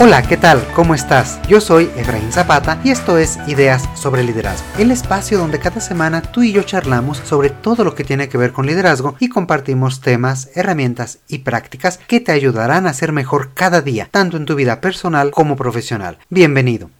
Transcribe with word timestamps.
Hola, 0.00 0.22
¿qué 0.22 0.38
tal? 0.38 0.66
¿Cómo 0.74 0.94
estás? 0.94 1.38
Yo 1.46 1.60
soy 1.60 1.84
Efraín 1.96 2.32
Zapata 2.32 2.80
y 2.82 2.90
esto 2.90 3.18
es 3.18 3.38
Ideas 3.46 3.88
sobre 3.94 4.24
Liderazgo, 4.24 4.66
el 4.78 4.90
espacio 4.90 5.38
donde 5.38 5.58
cada 5.58 5.80
semana 5.80 6.22
tú 6.22 6.42
y 6.42 6.50
yo 6.50 6.62
charlamos 6.62 7.18
sobre 7.18 7.50
todo 7.50 7.84
lo 7.84 7.94
que 7.94 8.02
tiene 8.02 8.28
que 8.28 8.38
ver 8.38 8.52
con 8.52 8.66
liderazgo 8.66 9.16
y 9.20 9.28
compartimos 9.28 10.00
temas, 10.00 10.48
herramientas 10.54 11.18
y 11.28 11.40
prácticas 11.40 11.98
que 12.08 12.20
te 12.20 12.32
ayudarán 12.32 12.86
a 12.86 12.94
ser 12.94 13.12
mejor 13.12 13.50
cada 13.54 13.82
día, 13.82 14.08
tanto 14.10 14.38
en 14.38 14.46
tu 14.46 14.54
vida 14.54 14.80
personal 14.80 15.30
como 15.30 15.56
profesional. 15.56 16.18
Bienvenido. 16.30 16.90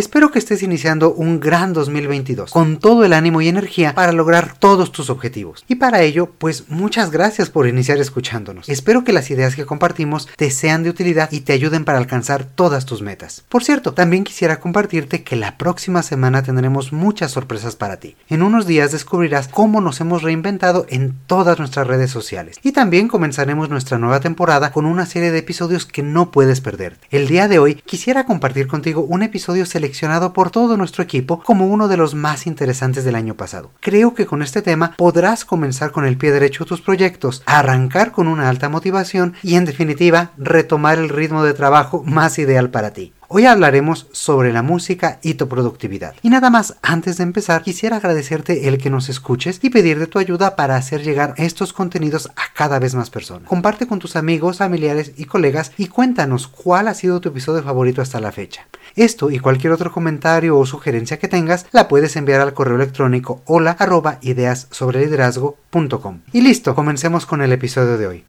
Espero 0.00 0.30
que 0.30 0.38
estés 0.38 0.62
iniciando 0.62 1.12
un 1.12 1.40
gran 1.40 1.74
2022 1.74 2.52
con 2.52 2.78
todo 2.78 3.04
el 3.04 3.12
ánimo 3.12 3.42
y 3.42 3.48
energía 3.48 3.94
para 3.94 4.12
lograr 4.12 4.56
todos 4.58 4.92
tus 4.92 5.10
objetivos. 5.10 5.62
Y 5.68 5.74
para 5.74 6.00
ello, 6.00 6.30
pues 6.38 6.70
muchas 6.70 7.10
gracias 7.10 7.50
por 7.50 7.68
iniciar 7.68 7.98
escuchándonos. 7.98 8.70
Espero 8.70 9.04
que 9.04 9.12
las 9.12 9.30
ideas 9.30 9.54
que 9.54 9.66
compartimos 9.66 10.26
te 10.38 10.50
sean 10.50 10.84
de 10.84 10.88
utilidad 10.88 11.30
y 11.32 11.40
te 11.40 11.52
ayuden 11.52 11.84
para 11.84 11.98
alcanzar 11.98 12.44
todas 12.44 12.86
tus 12.86 13.02
metas. 13.02 13.44
Por 13.50 13.62
cierto, 13.62 13.92
también 13.92 14.24
quisiera 14.24 14.58
compartirte 14.58 15.22
que 15.22 15.36
la 15.36 15.58
próxima 15.58 16.02
semana 16.02 16.42
tendremos 16.42 16.94
muchas 16.94 17.32
sorpresas 17.32 17.76
para 17.76 17.98
ti. 17.98 18.16
En 18.30 18.42
unos 18.42 18.66
días 18.66 18.92
descubrirás 18.92 19.48
cómo 19.48 19.82
nos 19.82 20.00
hemos 20.00 20.22
reinventado 20.22 20.86
en 20.88 21.14
todas 21.26 21.58
nuestras 21.58 21.86
redes 21.86 22.10
sociales. 22.10 22.56
Y 22.62 22.72
también 22.72 23.06
comenzaremos 23.06 23.68
nuestra 23.68 23.98
nueva 23.98 24.20
temporada 24.20 24.72
con 24.72 24.86
una 24.86 25.04
serie 25.04 25.30
de 25.30 25.40
episodios 25.40 25.84
que 25.84 26.02
no 26.02 26.30
puedes 26.30 26.62
perderte. 26.62 27.06
El 27.10 27.28
día 27.28 27.48
de 27.48 27.58
hoy 27.58 27.74
quisiera 27.74 28.24
compartir 28.24 28.66
contigo 28.66 29.02
un 29.02 29.22
episodio 29.22 29.66
seleccionado 29.66 29.89
por 30.32 30.50
todo 30.50 30.76
nuestro 30.76 31.02
equipo 31.02 31.42
como 31.42 31.66
uno 31.66 31.88
de 31.88 31.96
los 31.96 32.14
más 32.14 32.46
interesantes 32.46 33.04
del 33.04 33.14
año 33.14 33.34
pasado. 33.34 33.70
Creo 33.80 34.14
que 34.14 34.26
con 34.26 34.42
este 34.42 34.62
tema 34.62 34.94
podrás 34.96 35.44
comenzar 35.44 35.92
con 35.92 36.04
el 36.04 36.16
pie 36.16 36.32
derecho 36.32 36.64
tus 36.64 36.80
proyectos, 36.80 37.42
arrancar 37.46 38.12
con 38.12 38.28
una 38.28 38.48
alta 38.48 38.68
motivación 38.68 39.34
y 39.42 39.56
en 39.56 39.64
definitiva 39.64 40.32
retomar 40.38 40.98
el 40.98 41.08
ritmo 41.08 41.44
de 41.44 41.54
trabajo 41.54 42.02
más 42.04 42.38
ideal 42.38 42.70
para 42.70 42.92
ti. 42.92 43.12
Hoy 43.32 43.46
hablaremos 43.46 44.08
sobre 44.10 44.52
la 44.52 44.64
música 44.64 45.20
y 45.22 45.34
tu 45.34 45.46
productividad. 45.46 46.16
Y 46.20 46.30
nada 46.30 46.50
más, 46.50 46.74
antes 46.82 47.16
de 47.16 47.22
empezar, 47.22 47.62
quisiera 47.62 47.98
agradecerte 47.98 48.66
el 48.66 48.76
que 48.76 48.90
nos 48.90 49.08
escuches 49.08 49.60
y 49.62 49.70
pedir 49.70 50.00
de 50.00 50.08
tu 50.08 50.18
ayuda 50.18 50.56
para 50.56 50.74
hacer 50.74 51.04
llegar 51.04 51.34
estos 51.36 51.72
contenidos 51.72 52.26
a 52.34 52.52
cada 52.52 52.80
vez 52.80 52.96
más 52.96 53.08
personas. 53.08 53.48
Comparte 53.48 53.86
con 53.86 54.00
tus 54.00 54.16
amigos, 54.16 54.58
familiares 54.58 55.12
y 55.16 55.26
colegas 55.26 55.70
y 55.76 55.86
cuéntanos 55.86 56.48
cuál 56.48 56.88
ha 56.88 56.94
sido 56.94 57.20
tu 57.20 57.28
episodio 57.28 57.62
favorito 57.62 58.02
hasta 58.02 58.18
la 58.18 58.32
fecha. 58.32 58.66
Esto 58.96 59.30
y 59.30 59.38
cualquier 59.38 59.74
otro 59.74 59.92
comentario 59.92 60.58
o 60.58 60.66
sugerencia 60.66 61.20
que 61.20 61.28
tengas 61.28 61.66
la 61.70 61.86
puedes 61.86 62.16
enviar 62.16 62.40
al 62.40 62.52
correo 62.52 62.74
electrónico 62.74 63.42
hola 63.46 63.76
ideas. 64.22 64.66
Y 66.32 66.40
listo, 66.40 66.74
comencemos 66.74 67.26
con 67.26 67.42
el 67.42 67.52
episodio 67.52 67.96
de 67.96 68.06
hoy. 68.08 68.24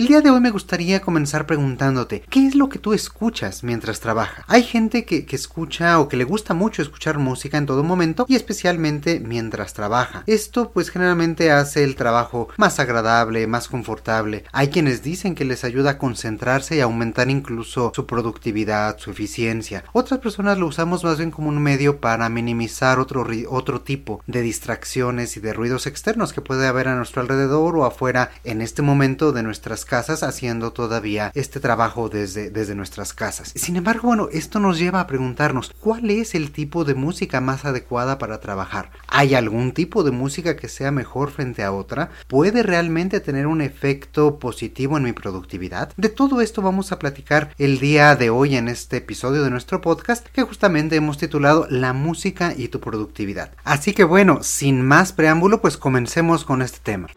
El 0.00 0.06
día 0.06 0.22
de 0.22 0.30
hoy 0.30 0.40
me 0.40 0.50
gustaría 0.50 1.02
comenzar 1.02 1.44
preguntándote, 1.44 2.22
¿qué 2.30 2.46
es 2.46 2.54
lo 2.54 2.70
que 2.70 2.78
tú 2.78 2.94
escuchas 2.94 3.62
mientras 3.62 4.00
trabajas? 4.00 4.46
Hay 4.48 4.62
gente 4.62 5.04
que, 5.04 5.26
escucha 5.30 6.00
o 6.00 6.08
que 6.08 6.16
le 6.16 6.24
gusta 6.24 6.54
mucho 6.54 6.80
escuchar 6.80 7.18
música 7.18 7.58
en 7.58 7.66
todo 7.66 7.82
momento 7.82 8.24
y 8.26 8.34
especialmente 8.34 9.20
mientras 9.20 9.74
trabaja. 9.74 10.24
Esto 10.26 10.70
pues 10.72 10.88
generalmente 10.88 11.50
hace 11.50 11.84
el 11.84 11.96
trabajo 11.96 12.48
más 12.56 12.80
agradable, 12.80 13.46
más 13.46 13.68
confortable. 13.68 14.44
Hay 14.52 14.68
quienes 14.68 15.02
dicen 15.02 15.34
que 15.34 15.44
les 15.44 15.64
ayuda 15.64 15.90
a 15.90 15.98
concentrarse 15.98 16.76
y 16.76 16.80
aumentar 16.80 17.28
incluso 17.28 17.92
su 17.94 18.06
productividad, 18.06 18.96
su 18.96 19.10
eficiencia. 19.10 19.84
Otras 19.92 20.20
personas 20.20 20.56
lo 20.56 20.66
usamos 20.66 21.04
más 21.04 21.18
bien 21.18 21.30
como 21.30 21.50
un 21.50 21.60
medio 21.62 22.00
para 22.00 22.30
minimizar 22.30 23.00
otro, 23.00 23.26
otro 23.50 23.82
tipo 23.82 24.22
de 24.26 24.40
distracciones 24.40 25.36
y 25.36 25.40
de 25.40 25.52
ruidos 25.52 25.86
externos 25.86 26.32
que 26.32 26.40
puede 26.40 26.66
haber 26.66 26.88
a 26.88 26.96
nuestro 26.96 27.20
alrededor 27.20 27.76
o 27.76 27.84
afuera 27.84 28.30
en 28.44 28.62
este 28.62 28.80
momento 28.80 29.32
de 29.32 29.42
nuestras 29.42 29.89
casas 29.90 30.22
haciendo 30.22 30.72
todavía 30.72 31.32
este 31.34 31.58
trabajo 31.58 32.08
desde, 32.08 32.48
desde 32.48 32.76
nuestras 32.76 33.12
casas. 33.12 33.52
Sin 33.56 33.74
embargo, 33.74 34.06
bueno, 34.06 34.28
esto 34.30 34.60
nos 34.60 34.78
lleva 34.78 35.00
a 35.00 35.08
preguntarnos 35.08 35.72
cuál 35.80 36.10
es 36.10 36.36
el 36.36 36.52
tipo 36.52 36.84
de 36.84 36.94
música 36.94 37.40
más 37.40 37.64
adecuada 37.64 38.16
para 38.16 38.38
trabajar. 38.38 38.92
¿Hay 39.08 39.34
algún 39.34 39.72
tipo 39.72 40.04
de 40.04 40.12
música 40.12 40.54
que 40.54 40.68
sea 40.68 40.92
mejor 40.92 41.32
frente 41.32 41.64
a 41.64 41.72
otra? 41.72 42.10
¿Puede 42.28 42.62
realmente 42.62 43.18
tener 43.18 43.48
un 43.48 43.62
efecto 43.62 44.38
positivo 44.38 44.96
en 44.96 45.02
mi 45.02 45.12
productividad? 45.12 45.92
De 45.96 46.08
todo 46.08 46.40
esto 46.40 46.62
vamos 46.62 46.92
a 46.92 47.00
platicar 47.00 47.52
el 47.58 47.80
día 47.80 48.14
de 48.14 48.30
hoy 48.30 48.54
en 48.54 48.68
este 48.68 48.98
episodio 48.98 49.42
de 49.42 49.50
nuestro 49.50 49.80
podcast 49.80 50.24
que 50.28 50.44
justamente 50.44 50.94
hemos 50.94 51.18
titulado 51.18 51.66
La 51.68 51.92
música 51.94 52.54
y 52.56 52.68
tu 52.68 52.78
productividad. 52.78 53.50
Así 53.64 53.92
que 53.92 54.04
bueno, 54.04 54.44
sin 54.44 54.82
más 54.82 55.12
preámbulo, 55.12 55.60
pues 55.60 55.76
comencemos 55.76 56.44
con 56.44 56.62
este 56.62 56.78
tema. 56.78 57.08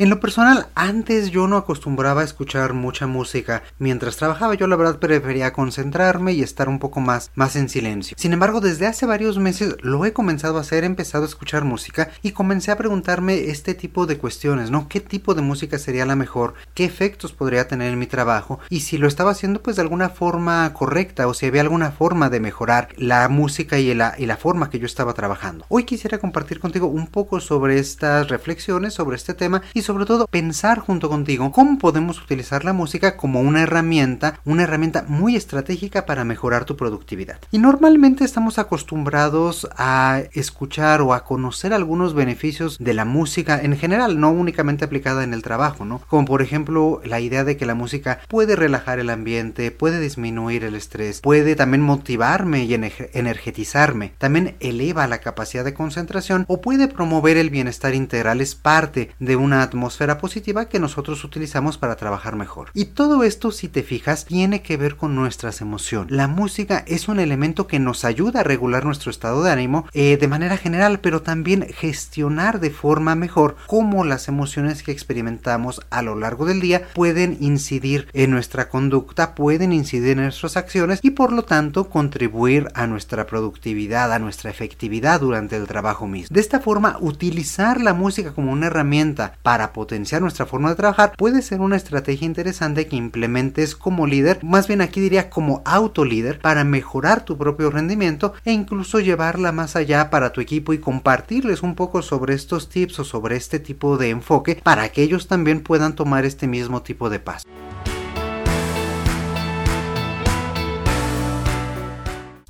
En 0.00 0.10
lo 0.10 0.20
personal, 0.20 0.68
antes 0.76 1.32
yo 1.32 1.48
no 1.48 1.56
acostumbraba 1.56 2.20
a 2.20 2.24
escuchar 2.24 2.72
mucha 2.72 3.08
música. 3.08 3.64
Mientras 3.80 4.16
trabajaba 4.16 4.54
yo 4.54 4.68
la 4.68 4.76
verdad 4.76 5.00
prefería 5.00 5.52
concentrarme 5.52 6.34
y 6.34 6.42
estar 6.42 6.68
un 6.68 6.78
poco 6.78 7.00
más, 7.00 7.32
más 7.34 7.56
en 7.56 7.68
silencio. 7.68 8.16
Sin 8.16 8.32
embargo, 8.32 8.60
desde 8.60 8.86
hace 8.86 9.06
varios 9.06 9.40
meses 9.40 9.74
lo 9.80 10.04
he 10.04 10.12
comenzado 10.12 10.58
a 10.58 10.60
hacer, 10.60 10.84
he 10.84 10.86
empezado 10.86 11.24
a 11.24 11.26
escuchar 11.26 11.64
música 11.64 12.10
y 12.22 12.30
comencé 12.30 12.70
a 12.70 12.76
preguntarme 12.76 13.50
este 13.50 13.74
tipo 13.74 14.06
de 14.06 14.18
cuestiones, 14.18 14.70
¿no? 14.70 14.86
¿Qué 14.88 15.00
tipo 15.00 15.34
de 15.34 15.42
música 15.42 15.80
sería 15.80 16.06
la 16.06 16.14
mejor? 16.14 16.54
¿Qué 16.74 16.84
efectos 16.84 17.32
podría 17.32 17.66
tener 17.66 17.92
en 17.92 17.98
mi 17.98 18.06
trabajo? 18.06 18.60
Y 18.70 18.82
si 18.82 18.98
lo 18.98 19.08
estaba 19.08 19.32
haciendo 19.32 19.64
pues 19.64 19.74
de 19.74 19.82
alguna 19.82 20.10
forma 20.10 20.72
correcta 20.74 21.26
o 21.26 21.34
si 21.34 21.46
había 21.46 21.62
alguna 21.62 21.90
forma 21.90 22.30
de 22.30 22.38
mejorar 22.38 22.90
la 22.96 23.28
música 23.28 23.80
y 23.80 23.92
la, 23.94 24.14
y 24.16 24.26
la 24.26 24.36
forma 24.36 24.70
que 24.70 24.78
yo 24.78 24.86
estaba 24.86 25.14
trabajando. 25.14 25.64
Hoy 25.68 25.82
quisiera 25.82 26.18
compartir 26.18 26.60
contigo 26.60 26.86
un 26.86 27.08
poco 27.08 27.40
sobre 27.40 27.80
estas 27.80 28.28
reflexiones, 28.28 28.94
sobre 28.94 29.16
este 29.16 29.34
tema 29.34 29.62
y 29.74 29.87
sobre 29.88 30.04
todo 30.04 30.26
pensar 30.26 30.80
junto 30.80 31.08
contigo 31.08 31.50
cómo 31.50 31.78
podemos 31.78 32.22
utilizar 32.22 32.62
la 32.62 32.74
música 32.74 33.16
como 33.16 33.40
una 33.40 33.62
herramienta, 33.62 34.38
una 34.44 34.64
herramienta 34.64 35.06
muy 35.08 35.34
estratégica 35.34 36.04
para 36.04 36.24
mejorar 36.24 36.66
tu 36.66 36.76
productividad. 36.76 37.38
Y 37.52 37.58
normalmente 37.58 38.22
estamos 38.22 38.58
acostumbrados 38.58 39.66
a 39.78 40.24
escuchar 40.34 41.00
o 41.00 41.14
a 41.14 41.24
conocer 41.24 41.72
algunos 41.72 42.12
beneficios 42.12 42.76
de 42.78 42.92
la 42.92 43.06
música 43.06 43.62
en 43.62 43.78
general, 43.78 44.20
no 44.20 44.30
únicamente 44.30 44.84
aplicada 44.84 45.24
en 45.24 45.32
el 45.32 45.42
trabajo, 45.42 45.86
¿no? 45.86 46.02
Como 46.06 46.26
por 46.26 46.42
ejemplo 46.42 47.00
la 47.02 47.20
idea 47.20 47.44
de 47.44 47.56
que 47.56 47.64
la 47.64 47.74
música 47.74 48.18
puede 48.28 48.56
relajar 48.56 48.98
el 48.98 49.08
ambiente, 49.08 49.70
puede 49.70 50.00
disminuir 50.00 50.64
el 50.64 50.74
estrés, 50.74 51.22
puede 51.22 51.56
también 51.56 51.80
motivarme 51.80 52.64
y 52.64 52.74
energetizarme, 52.74 54.12
también 54.18 54.54
eleva 54.60 55.06
la 55.06 55.22
capacidad 55.22 55.64
de 55.64 55.72
concentración 55.72 56.44
o 56.46 56.60
puede 56.60 56.88
promover 56.88 57.38
el 57.38 57.48
bienestar 57.48 57.94
integral, 57.94 58.42
es 58.42 58.54
parte 58.54 59.12
de 59.18 59.36
una 59.36 59.62
atmósfera 59.62 59.77
atmósfera 59.78 60.18
positiva 60.18 60.68
que 60.68 60.80
nosotros 60.80 61.22
utilizamos 61.22 61.78
para 61.78 61.94
trabajar 61.94 62.34
mejor. 62.34 62.70
Y 62.74 62.86
todo 62.86 63.22
esto, 63.22 63.52
si 63.52 63.68
te 63.68 63.84
fijas, 63.84 64.24
tiene 64.24 64.60
que 64.60 64.76
ver 64.76 64.96
con 64.96 65.14
nuestras 65.14 65.60
emociones. 65.60 66.10
La 66.10 66.26
música 66.26 66.82
es 66.88 67.06
un 67.06 67.20
elemento 67.20 67.68
que 67.68 67.78
nos 67.78 68.04
ayuda 68.04 68.40
a 68.40 68.42
regular 68.42 68.84
nuestro 68.84 69.12
estado 69.12 69.44
de 69.44 69.52
ánimo 69.52 69.86
eh, 69.92 70.16
de 70.16 70.26
manera 70.26 70.56
general, 70.56 70.98
pero 70.98 71.22
también 71.22 71.64
gestionar 71.72 72.58
de 72.58 72.70
forma 72.70 73.14
mejor 73.14 73.54
cómo 73.68 74.04
las 74.04 74.26
emociones 74.26 74.82
que 74.82 74.90
experimentamos 74.90 75.80
a 75.90 76.02
lo 76.02 76.16
largo 76.16 76.44
del 76.44 76.60
día 76.60 76.88
pueden 76.94 77.36
incidir 77.40 78.08
en 78.14 78.32
nuestra 78.32 78.68
conducta, 78.68 79.36
pueden 79.36 79.72
incidir 79.72 80.18
en 80.18 80.24
nuestras 80.24 80.56
acciones 80.56 80.98
y 81.02 81.10
por 81.10 81.32
lo 81.32 81.44
tanto 81.44 81.88
contribuir 81.88 82.66
a 82.74 82.88
nuestra 82.88 83.26
productividad, 83.26 84.12
a 84.12 84.18
nuestra 84.18 84.50
efectividad 84.50 85.20
durante 85.20 85.56
el 85.56 85.68
trabajo 85.68 86.08
mismo. 86.08 86.34
De 86.34 86.40
esta 86.40 86.58
forma, 86.58 86.96
utilizar 87.00 87.80
la 87.80 87.94
música 87.94 88.32
como 88.32 88.50
una 88.50 88.66
herramienta 88.66 89.34
para 89.42 89.67
potenciar 89.72 90.22
nuestra 90.22 90.46
forma 90.46 90.70
de 90.70 90.76
trabajar 90.76 91.12
puede 91.16 91.42
ser 91.42 91.60
una 91.60 91.76
estrategia 91.76 92.26
interesante 92.26 92.86
que 92.86 92.96
implementes 92.96 93.76
como 93.76 94.06
líder, 94.06 94.42
más 94.42 94.68
bien 94.68 94.80
aquí 94.80 95.00
diría 95.00 95.30
como 95.30 95.62
autolíder, 95.64 96.40
para 96.40 96.64
mejorar 96.64 97.24
tu 97.24 97.36
propio 97.38 97.70
rendimiento 97.70 98.32
e 98.44 98.52
incluso 98.52 99.00
llevarla 99.00 99.52
más 99.52 99.76
allá 99.76 100.10
para 100.10 100.32
tu 100.32 100.40
equipo 100.40 100.72
y 100.72 100.78
compartirles 100.78 101.62
un 101.62 101.74
poco 101.74 102.02
sobre 102.02 102.34
estos 102.34 102.68
tips 102.68 103.00
o 103.00 103.04
sobre 103.04 103.36
este 103.36 103.58
tipo 103.58 103.98
de 103.98 104.10
enfoque 104.10 104.60
para 104.62 104.88
que 104.90 105.02
ellos 105.02 105.28
también 105.28 105.62
puedan 105.62 105.94
tomar 105.94 106.24
este 106.24 106.46
mismo 106.46 106.82
tipo 106.82 107.10
de 107.10 107.20
paso. 107.20 107.44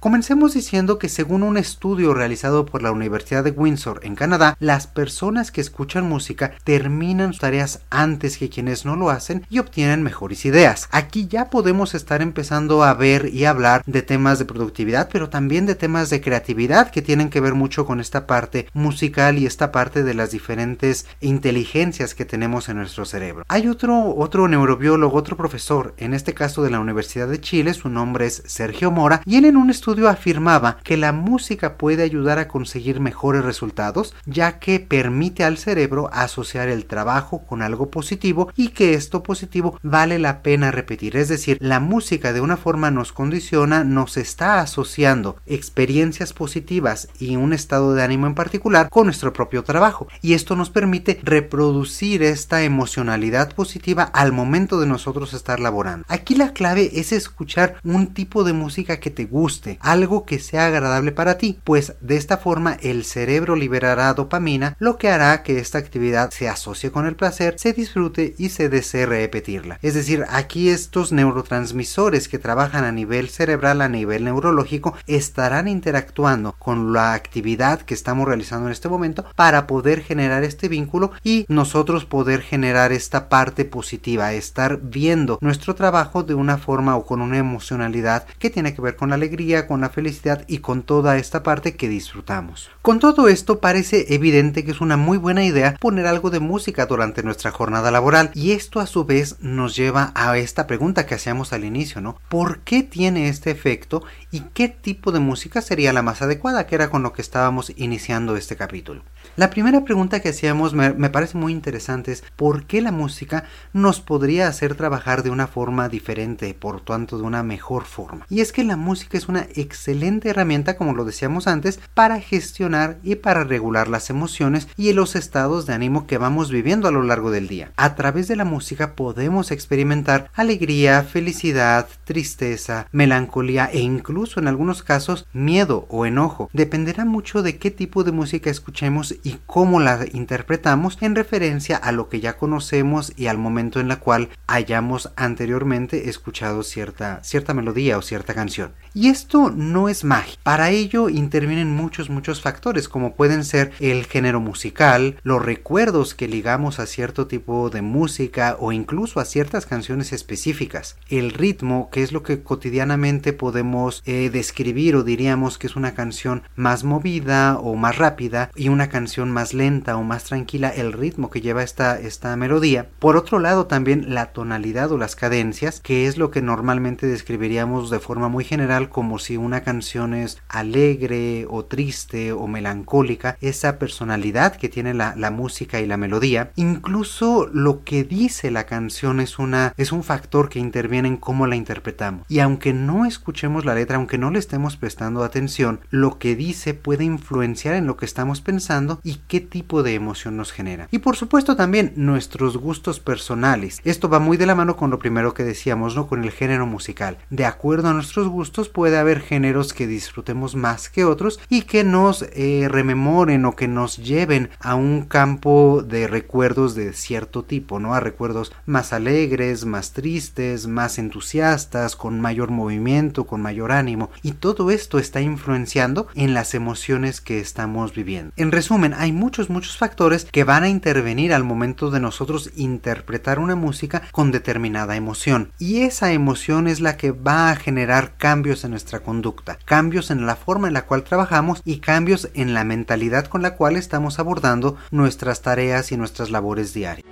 Comencemos 0.00 0.54
diciendo 0.54 0.96
que 0.96 1.08
según 1.08 1.42
un 1.42 1.56
estudio 1.56 2.14
realizado 2.14 2.64
por 2.66 2.84
la 2.84 2.92
Universidad 2.92 3.42
de 3.42 3.50
Windsor 3.50 3.98
en 4.04 4.14
Canadá, 4.14 4.56
las 4.60 4.86
personas 4.86 5.50
que 5.50 5.60
escuchan 5.60 6.08
música 6.08 6.52
terminan 6.62 7.32
sus 7.32 7.40
tareas 7.40 7.80
antes 7.90 8.38
que 8.38 8.48
quienes 8.48 8.84
no 8.84 8.94
lo 8.94 9.10
hacen 9.10 9.44
y 9.50 9.58
obtienen 9.58 10.04
mejores 10.04 10.44
ideas. 10.44 10.88
Aquí 10.92 11.26
ya 11.26 11.50
podemos 11.50 11.96
estar 11.96 12.22
empezando 12.22 12.84
a 12.84 12.94
ver 12.94 13.34
y 13.34 13.44
hablar 13.44 13.82
de 13.86 14.02
temas 14.02 14.38
de 14.38 14.44
productividad, 14.44 15.08
pero 15.12 15.30
también 15.30 15.66
de 15.66 15.74
temas 15.74 16.10
de 16.10 16.20
creatividad 16.20 16.92
que 16.92 17.02
tienen 17.02 17.28
que 17.28 17.40
ver 17.40 17.54
mucho 17.54 17.84
con 17.84 17.98
esta 17.98 18.28
parte 18.28 18.68
musical 18.74 19.36
y 19.36 19.46
esta 19.46 19.72
parte 19.72 20.04
de 20.04 20.14
las 20.14 20.30
diferentes 20.30 21.06
inteligencias 21.20 22.14
que 22.14 22.24
tenemos 22.24 22.68
en 22.68 22.76
nuestro 22.76 23.04
cerebro. 23.04 23.44
Hay 23.48 23.66
otro 23.66 24.14
otro 24.14 24.46
neurobiólogo, 24.46 25.18
otro 25.18 25.36
profesor, 25.36 25.94
en 25.96 26.14
este 26.14 26.34
caso 26.34 26.62
de 26.62 26.70
la 26.70 26.78
Universidad 26.78 27.26
de 27.26 27.40
Chile, 27.40 27.74
su 27.74 27.88
nombre 27.88 28.26
es 28.26 28.44
Sergio 28.46 28.92
Mora, 28.92 29.22
y 29.24 29.38
él 29.38 29.44
en 29.44 29.56
un 29.56 29.70
estudio 29.70 29.87
afirmaba 30.08 30.78
que 30.84 30.96
la 30.96 31.12
música 31.12 31.76
puede 31.76 32.02
ayudar 32.02 32.38
a 32.38 32.48
conseguir 32.48 33.00
mejores 33.00 33.44
resultados, 33.44 34.14
ya 34.26 34.58
que 34.58 34.80
permite 34.80 35.44
al 35.44 35.58
cerebro 35.58 36.10
asociar 36.12 36.68
el 36.68 36.84
trabajo 36.84 37.44
con 37.46 37.62
algo 37.62 37.90
positivo 37.90 38.52
y 38.54 38.68
que 38.68 38.94
esto 38.94 39.22
positivo 39.22 39.78
vale 39.82 40.18
la 40.18 40.42
pena 40.42 40.70
repetir. 40.70 41.16
Es 41.16 41.28
decir, 41.28 41.56
la 41.60 41.80
música 41.80 42.32
de 42.32 42.40
una 42.40 42.56
forma 42.56 42.90
nos 42.90 43.12
condiciona, 43.12 43.84
nos 43.84 44.16
está 44.16 44.60
asociando 44.60 45.36
experiencias 45.46 46.32
positivas 46.32 47.08
y 47.18 47.36
un 47.36 47.52
estado 47.52 47.94
de 47.94 48.02
ánimo 48.02 48.26
en 48.26 48.34
particular 48.34 48.88
con 48.90 49.06
nuestro 49.06 49.32
propio 49.32 49.64
trabajo. 49.64 50.06
Y 50.20 50.34
esto 50.34 50.56
nos 50.56 50.70
permite 50.70 51.20
reproducir 51.22 52.22
esta 52.22 52.62
emocionalidad 52.62 53.54
positiva 53.54 54.02
al 54.02 54.32
momento 54.32 54.80
de 54.80 54.86
nosotros 54.86 55.32
estar 55.32 55.60
laborando. 55.60 56.04
Aquí 56.08 56.34
la 56.34 56.52
clave 56.52 56.90
es 56.94 57.12
escuchar 57.12 57.76
un 57.84 58.08
tipo 58.08 58.44
de 58.44 58.52
música 58.52 59.00
que 59.00 59.10
te 59.10 59.24
guste, 59.24 59.77
algo 59.80 60.24
que 60.24 60.38
sea 60.38 60.66
agradable 60.66 61.12
para 61.12 61.38
ti, 61.38 61.58
pues 61.64 61.94
de 62.00 62.16
esta 62.16 62.38
forma 62.38 62.76
el 62.82 63.04
cerebro 63.04 63.56
liberará 63.56 64.12
dopamina, 64.14 64.76
lo 64.78 64.98
que 64.98 65.08
hará 65.08 65.42
que 65.42 65.58
esta 65.58 65.78
actividad 65.78 66.30
se 66.30 66.48
asocie 66.48 66.90
con 66.90 67.06
el 67.06 67.16
placer, 67.16 67.54
se 67.58 67.72
disfrute 67.72 68.34
y 68.38 68.50
se 68.50 68.68
desee 68.68 69.06
repetirla. 69.06 69.78
Es 69.82 69.94
decir, 69.94 70.24
aquí 70.28 70.68
estos 70.68 71.12
neurotransmisores 71.12 72.28
que 72.28 72.38
trabajan 72.38 72.84
a 72.84 72.92
nivel 72.92 73.28
cerebral, 73.28 73.82
a 73.82 73.88
nivel 73.88 74.24
neurológico, 74.24 74.96
estarán 75.06 75.68
interactuando 75.68 76.54
con 76.58 76.92
la 76.92 77.14
actividad 77.14 77.82
que 77.82 77.94
estamos 77.94 78.26
realizando 78.26 78.66
en 78.66 78.72
este 78.72 78.88
momento 78.88 79.24
para 79.36 79.66
poder 79.66 80.02
generar 80.02 80.44
este 80.44 80.68
vínculo 80.68 81.12
y 81.22 81.44
nosotros 81.48 82.04
poder 82.04 82.42
generar 82.42 82.92
esta 82.92 83.28
parte 83.28 83.64
positiva, 83.64 84.32
estar 84.32 84.80
viendo 84.82 85.38
nuestro 85.40 85.74
trabajo 85.74 86.22
de 86.22 86.34
una 86.34 86.58
forma 86.58 86.96
o 86.96 87.04
con 87.04 87.20
una 87.20 87.38
emocionalidad 87.38 88.26
que 88.38 88.50
tiene 88.50 88.74
que 88.74 88.82
ver 88.82 88.96
con 88.96 89.10
la 89.10 89.14
alegría, 89.14 89.66
con 89.68 89.80
la 89.80 89.90
felicidad 89.90 90.44
y 90.48 90.58
con 90.58 90.82
toda 90.82 91.18
esta 91.18 91.44
parte 91.44 91.76
que 91.76 91.88
disfrutamos. 91.88 92.70
Con 92.82 92.98
todo 92.98 93.28
esto 93.28 93.60
parece 93.60 94.12
evidente 94.14 94.64
que 94.64 94.72
es 94.72 94.80
una 94.80 94.96
muy 94.96 95.18
buena 95.18 95.44
idea 95.44 95.76
poner 95.78 96.06
algo 96.06 96.30
de 96.30 96.40
música 96.40 96.86
durante 96.86 97.22
nuestra 97.22 97.52
jornada 97.52 97.92
laboral 97.92 98.32
y 98.34 98.52
esto 98.52 98.80
a 98.80 98.86
su 98.86 99.04
vez 99.04 99.36
nos 99.40 99.76
lleva 99.76 100.10
a 100.16 100.36
esta 100.38 100.66
pregunta 100.66 101.06
que 101.06 101.14
hacíamos 101.14 101.52
al 101.52 101.64
inicio, 101.64 102.00
¿no? 102.00 102.18
¿Por 102.28 102.60
qué 102.60 102.82
tiene 102.82 103.28
este 103.28 103.50
efecto 103.50 104.02
y 104.32 104.40
qué 104.40 104.68
tipo 104.68 105.12
de 105.12 105.20
música 105.20 105.60
sería 105.60 105.92
la 105.92 106.02
más 106.02 106.22
adecuada, 106.22 106.66
que 106.66 106.74
era 106.74 106.90
con 106.90 107.02
lo 107.02 107.12
que 107.12 107.22
estábamos 107.22 107.72
iniciando 107.76 108.36
este 108.36 108.56
capítulo? 108.56 109.02
La 109.36 109.50
primera 109.50 109.84
pregunta 109.84 110.20
que 110.20 110.30
hacíamos 110.30 110.74
me, 110.74 110.92
parece 111.10 111.38
muy 111.38 111.52
interesante 111.52 112.12
es 112.12 112.24
¿por 112.36 112.64
qué 112.64 112.80
la 112.80 112.92
música 112.92 113.44
nos 113.72 114.00
podría 114.00 114.48
hacer 114.48 114.74
trabajar 114.74 115.22
de 115.22 115.30
una 115.30 115.46
forma 115.46 115.88
diferente, 115.88 116.54
por 116.54 116.80
tanto 116.80 117.18
de 117.18 117.24
una 117.24 117.42
mejor 117.42 117.84
forma? 117.84 118.26
Y 118.28 118.40
es 118.40 118.52
que 118.52 118.64
la 118.64 118.76
música 118.76 119.16
es 119.16 119.28
una 119.28 119.46
excelente 119.54 120.30
herramienta, 120.30 120.76
como 120.76 120.94
lo 120.94 121.04
decíamos 121.04 121.46
antes, 121.46 121.80
para 121.94 122.20
gestionar 122.20 122.98
y 123.02 123.16
para 123.16 123.44
regular 123.44 123.88
las 123.88 124.10
emociones 124.10 124.68
y 124.76 124.92
los 124.92 125.16
estados 125.16 125.66
de 125.66 125.74
ánimo 125.74 126.06
que 126.06 126.18
vamos 126.18 126.50
viviendo 126.50 126.88
a 126.88 126.92
lo 126.92 127.02
largo 127.02 127.30
del 127.30 127.48
día. 127.48 127.72
A 127.76 127.94
través 127.94 128.28
de 128.28 128.36
la 128.36 128.44
música 128.44 128.94
podemos 128.94 129.50
experimentar 129.50 130.30
alegría, 130.34 131.02
felicidad, 131.02 131.88
tristeza, 132.04 132.86
melancolía 132.92 133.70
e 133.72 133.80
incluso 133.80 134.40
en 134.40 134.48
algunos 134.48 134.82
casos 134.82 135.26
miedo 135.32 135.86
o 135.88 136.06
enojo. 136.06 136.50
Dependerá 136.52 137.04
mucho 137.04 137.42
de 137.42 137.58
qué 137.58 137.70
tipo 137.70 138.04
de 138.04 138.12
música 138.12 138.50
escuchemos 138.50 139.14
y 139.22 139.38
cómo 139.46 139.80
la 139.80 140.06
interpretamos 140.12 140.98
en 141.00 141.14
referencia 141.14 141.76
a 141.76 141.92
lo 141.92 142.08
que 142.08 142.20
ya 142.20 142.36
conocemos 142.36 143.12
y 143.16 143.26
al 143.26 143.38
momento 143.38 143.80
en 143.80 143.88
la 143.88 143.96
cual 143.96 144.28
hayamos 144.46 145.10
anteriormente 145.16 146.08
escuchado 146.08 146.62
cierta, 146.62 147.22
cierta 147.22 147.54
melodía 147.54 147.98
o 147.98 148.02
cierta 148.02 148.34
canción. 148.34 148.72
Y 148.94 149.08
esto 149.08 149.50
no 149.50 149.88
es 149.88 150.04
magia. 150.04 150.38
Para 150.42 150.70
ello 150.70 151.08
intervienen 151.08 151.74
muchos, 151.74 152.10
muchos 152.10 152.40
factores, 152.40 152.88
como 152.88 153.14
pueden 153.14 153.44
ser 153.44 153.72
el 153.80 154.06
género 154.06 154.40
musical, 154.40 155.16
los 155.22 155.44
recuerdos 155.44 156.14
que 156.14 156.28
ligamos 156.28 156.78
a 156.78 156.86
cierto 156.86 157.26
tipo 157.26 157.70
de 157.70 157.82
música 157.82 158.56
o 158.58 158.72
incluso 158.72 159.20
a 159.20 159.24
ciertas 159.24 159.66
canciones 159.66 160.12
específicas, 160.12 160.96
el 161.08 161.32
ritmo, 161.32 161.90
que 161.90 162.02
es 162.02 162.12
lo 162.12 162.22
que 162.22 162.42
cotidianamente 162.42 163.32
podemos 163.32 164.02
eh, 164.06 164.30
describir 164.30 164.96
o 164.96 165.04
diríamos 165.04 165.58
que 165.58 165.66
es 165.66 165.76
una 165.76 165.94
canción 165.94 166.42
más 166.56 166.84
movida 166.84 167.58
o 167.58 167.74
más 167.76 167.98
rápida 167.98 168.50
y 168.56 168.68
una 168.68 168.88
canción 168.88 169.07
más 169.16 169.54
lenta 169.54 169.96
o 169.96 170.02
más 170.02 170.24
tranquila, 170.24 170.68
el 170.68 170.92
ritmo 170.92 171.30
que 171.30 171.40
lleva 171.40 171.62
esta, 171.62 171.98
esta 171.98 172.36
melodía. 172.36 172.88
Por 172.98 173.16
otro 173.16 173.38
lado, 173.38 173.66
también 173.66 174.14
la 174.14 174.26
tonalidad 174.32 174.92
o 174.92 174.98
las 174.98 175.16
cadencias, 175.16 175.80
que 175.80 176.06
es 176.06 176.18
lo 176.18 176.30
que 176.30 176.42
normalmente 176.42 177.06
describiríamos 177.06 177.90
de 177.90 178.00
forma 178.00 178.28
muy 178.28 178.44
general 178.44 178.88
como 178.88 179.18
si 179.18 179.36
una 179.36 179.62
canción 179.62 180.14
es 180.14 180.38
alegre 180.48 181.46
o 181.48 181.64
triste 181.64 182.32
o 182.32 182.46
melancólica, 182.46 183.36
esa 183.40 183.78
personalidad 183.78 184.56
que 184.56 184.68
tiene 184.68 184.94
la, 184.94 185.14
la 185.16 185.30
música 185.30 185.80
y 185.80 185.86
la 185.86 185.96
melodía, 185.96 186.52
incluso 186.56 187.48
lo 187.52 187.84
que 187.84 188.04
dice 188.04 188.50
la 188.50 188.64
canción 188.64 189.20
es 189.20 189.38
una 189.38 189.72
es 189.76 189.92
un 189.92 190.02
factor 190.02 190.48
que 190.48 190.58
interviene 190.58 191.08
en 191.08 191.16
cómo 191.16 191.46
la 191.46 191.56
interpretamos. 191.56 192.24
Y 192.28 192.40
aunque 192.40 192.72
no 192.72 193.04
escuchemos 193.04 193.64
la 193.64 193.74
letra, 193.74 193.96
aunque 193.96 194.18
no 194.18 194.30
le 194.30 194.38
estemos 194.38 194.76
prestando 194.76 195.22
atención, 195.22 195.80
lo 195.90 196.18
que 196.18 196.36
dice 196.36 196.74
puede 196.74 197.04
influenciar 197.04 197.74
en 197.74 197.86
lo 197.86 197.96
que 197.96 198.04
estamos 198.04 198.40
pensando 198.40 198.87
y 199.02 199.20
qué 199.28 199.40
tipo 199.40 199.82
de 199.82 199.94
emoción 199.94 200.36
nos 200.36 200.52
genera. 200.52 200.88
Y 200.90 200.98
por 200.98 201.16
supuesto 201.16 201.56
también 201.56 201.92
nuestros 201.96 202.56
gustos 202.56 203.00
personales. 203.00 203.80
Esto 203.84 204.08
va 204.08 204.18
muy 204.18 204.36
de 204.36 204.46
la 204.46 204.54
mano 204.54 204.76
con 204.76 204.90
lo 204.90 204.98
primero 204.98 205.34
que 205.34 205.44
decíamos, 205.44 205.96
¿no? 205.96 206.06
Con 206.06 206.24
el 206.24 206.30
género 206.30 206.66
musical. 206.66 207.18
De 207.30 207.44
acuerdo 207.44 207.88
a 207.88 207.94
nuestros 207.94 208.28
gustos 208.28 208.68
puede 208.68 208.98
haber 208.98 209.20
géneros 209.20 209.72
que 209.72 209.86
disfrutemos 209.86 210.54
más 210.54 210.88
que 210.88 211.04
otros 211.04 211.40
y 211.48 211.62
que 211.62 211.84
nos 211.84 212.22
eh, 212.32 212.68
rememoren 212.70 213.44
o 213.44 213.56
que 213.56 213.68
nos 213.68 213.96
lleven 213.96 214.50
a 214.60 214.74
un 214.74 215.02
campo 215.02 215.84
de 215.86 216.06
recuerdos 216.06 216.74
de 216.74 216.92
cierto 216.92 217.44
tipo, 217.44 217.78
¿no? 217.80 217.94
A 217.94 218.00
recuerdos 218.00 218.52
más 218.66 218.92
alegres, 218.92 219.64
más 219.64 219.92
tristes, 219.92 220.66
más 220.66 220.98
entusiastas, 220.98 221.96
con 221.96 222.20
mayor 222.20 222.50
movimiento, 222.50 223.24
con 223.24 223.42
mayor 223.42 223.72
ánimo. 223.72 224.10
Y 224.22 224.32
todo 224.32 224.70
esto 224.70 224.98
está 224.98 225.20
influenciando 225.20 226.08
en 226.14 226.34
las 226.34 226.54
emociones 226.54 227.20
que 227.20 227.40
estamos 227.40 227.94
viviendo. 227.94 228.32
En 228.36 228.52
resumen, 228.52 228.77
hay 228.96 229.12
muchos, 229.12 229.50
muchos 229.50 229.76
factores 229.76 230.24
que 230.24 230.44
van 230.44 230.62
a 230.62 230.68
intervenir 230.68 231.32
al 231.32 231.44
momento 231.44 231.90
de 231.90 232.00
nosotros 232.00 232.50
interpretar 232.56 233.38
una 233.38 233.56
música 233.56 234.02
con 234.12 234.30
determinada 234.30 234.96
emoción. 234.96 235.50
Y 235.58 235.80
esa 235.80 236.12
emoción 236.12 236.68
es 236.68 236.80
la 236.80 236.96
que 236.96 237.10
va 237.10 237.50
a 237.50 237.56
generar 237.56 238.16
cambios 238.16 238.64
en 238.64 238.70
nuestra 238.70 239.00
conducta, 239.00 239.58
cambios 239.64 240.10
en 240.10 240.26
la 240.26 240.36
forma 240.36 240.68
en 240.68 240.74
la 240.74 240.86
cual 240.86 241.02
trabajamos 241.02 241.60
y 241.64 241.78
cambios 241.78 242.30
en 242.34 242.54
la 242.54 242.64
mentalidad 242.64 243.26
con 243.26 243.42
la 243.42 243.56
cual 243.56 243.76
estamos 243.76 244.18
abordando 244.18 244.76
nuestras 244.90 245.42
tareas 245.42 245.90
y 245.92 245.96
nuestras 245.96 246.30
labores 246.30 246.72
diarias. 246.72 247.04